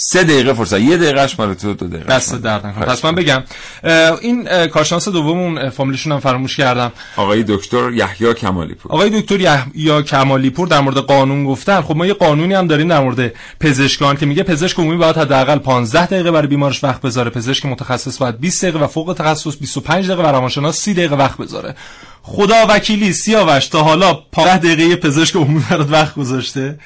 [0.00, 0.80] سه دقیقه فرصت.
[0.80, 3.42] یه دقیقهش مال تو دو دقیقه دست درد نکنه پس من بگم
[4.20, 6.92] این کارشناس دوممون فامیلیشون هم فراموش کردم.
[7.16, 11.80] آقای دکتر یحیی کمالی پور آقای دکتر یحیی کمالی پور در مورد قانون گفتن.
[11.80, 15.58] خب ما یه قانونی هم داریم در مورد پزشکان که میگه پزشک عمومی باید حداقل
[15.58, 17.30] 15 دقیقه برای بیمارش وقت بذاره.
[17.30, 21.38] پزشک متخصص باید 20 دقیقه و فوق تخصص 25 دقیقه و روانشناس 30 دقیقه وقت
[21.38, 21.74] بذاره.
[22.22, 26.78] خدا وکیلی سیاوش تا حالا 15 دقیقه پزشک عمومی برات وقت گذاشته.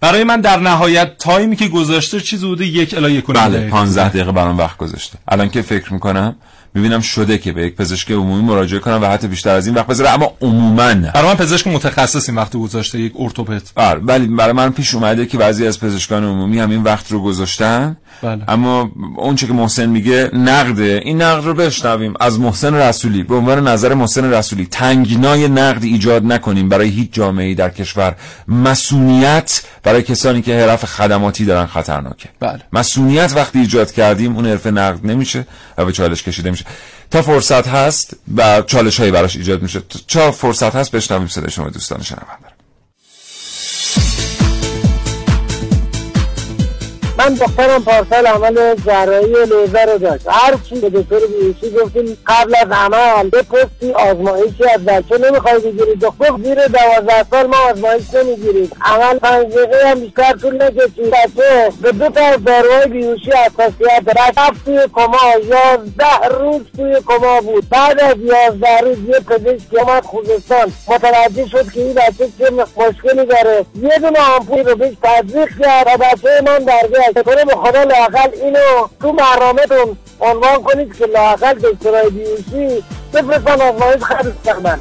[0.00, 4.32] برای من در نهایت تایمی که گذاشته چیز بوده یک الی یک بله 15 دقیقه
[4.32, 5.18] برام وقت گذاشته.
[5.28, 6.36] الان که فکر می‌کنم
[6.74, 9.86] می‌بینم شده که به یک پزشک عمومی مراجعه کنم و حتی بیشتر از این وقت
[9.86, 14.52] بذاره اما عموما برای من پزشک متخصص این وقت گذاشته یک ارتوپد آره ولی برای
[14.52, 17.96] من پیش اومده که بعضی از پزشکان عمومی هم این وقت رو گذاشتن.
[18.22, 18.44] بله.
[18.48, 21.00] اما اون چه که محسن میگه نقده.
[21.04, 22.14] این نقد رو بشنویم.
[22.20, 23.22] از محسن رسولی.
[23.22, 28.16] به عنوان نظر محسن رسولی تنگنای نقد ایجاد نکنیم برای هیچ جامعه در کشور.
[28.48, 32.28] مسئولیت برای کسانی که حرف خدماتی دارن خطرناکه.
[32.40, 32.60] بله.
[32.72, 35.46] مسئولیت وقتی ایجاد کردیم اون حرف نقد نمیشه
[35.78, 36.59] و به چالش کشیده میشه.
[37.10, 39.82] تا فرصت هست و چالش هایی براش ایجاد میشه.
[40.08, 42.49] تا فرصت هست بشنویم صدای شما دوستان شنونده.
[47.20, 50.24] من دخترم پارسال عمل جراحی لیزر رو داشت.
[50.28, 55.58] هر چی به دکتر بیوشی گفتیم قبل از عمل به پستی آزمایشی از بچه نمی‌خوای
[55.58, 55.98] بگیری.
[56.02, 58.70] دکتر زیر دوازده سال ما آزمایش نمی‌گیریم.
[58.84, 61.10] عمل پنج دقیقه هم بیشتر طول نکشید.
[61.10, 65.18] بچه به دو تا داروهای بیوشی حساسیت داره رفت توی کما.
[65.44, 67.68] یازده روز توی کما بود.
[67.70, 70.72] بعد از یازده روز یه پزشک اومد خوزستان.
[70.88, 73.64] متوجه شد که این بچه چه مشکلی داره.
[73.82, 78.30] یه دونه آمپول رو بهش تزریق کرد و بچه من درگه چطوره به خدا لاقل
[78.44, 82.84] اینو تو برنامهتون عنوان کنید که لاقل دکترای بیوشی
[83.14, 84.80] بفرستن آزمایش خرید کردن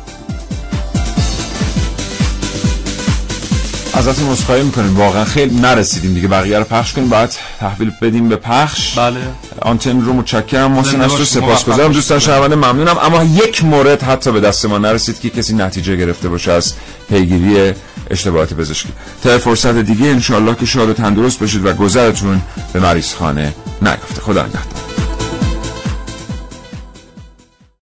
[3.94, 4.98] ازتون مصخایی می‌کنیم.
[4.98, 6.28] واقعا خیلی نرسیدیم دیگه.
[6.28, 7.10] بقیه رو پخش کنیم.
[7.10, 9.00] باید تحویل بدیم به پخش.
[9.00, 9.20] بله.
[9.62, 10.72] آنتن رو متشکرم.
[10.72, 11.26] محسن از تو.
[11.26, 11.92] سپاسگزارم.
[11.92, 12.98] دوستان شنونده ممنونم.
[12.98, 16.74] اما یک مورد حتی به دست ما نرسید که کسی نتیجه گرفته باشه از
[17.10, 17.74] پیگیری
[18.10, 18.90] اشتباهات پزشکی.
[19.24, 22.42] تا فرصت دیگه انشالله که شاد و تندرست باشید و گذرتون
[22.74, 24.89] به مریض خانه نیفته خدا نگهدار.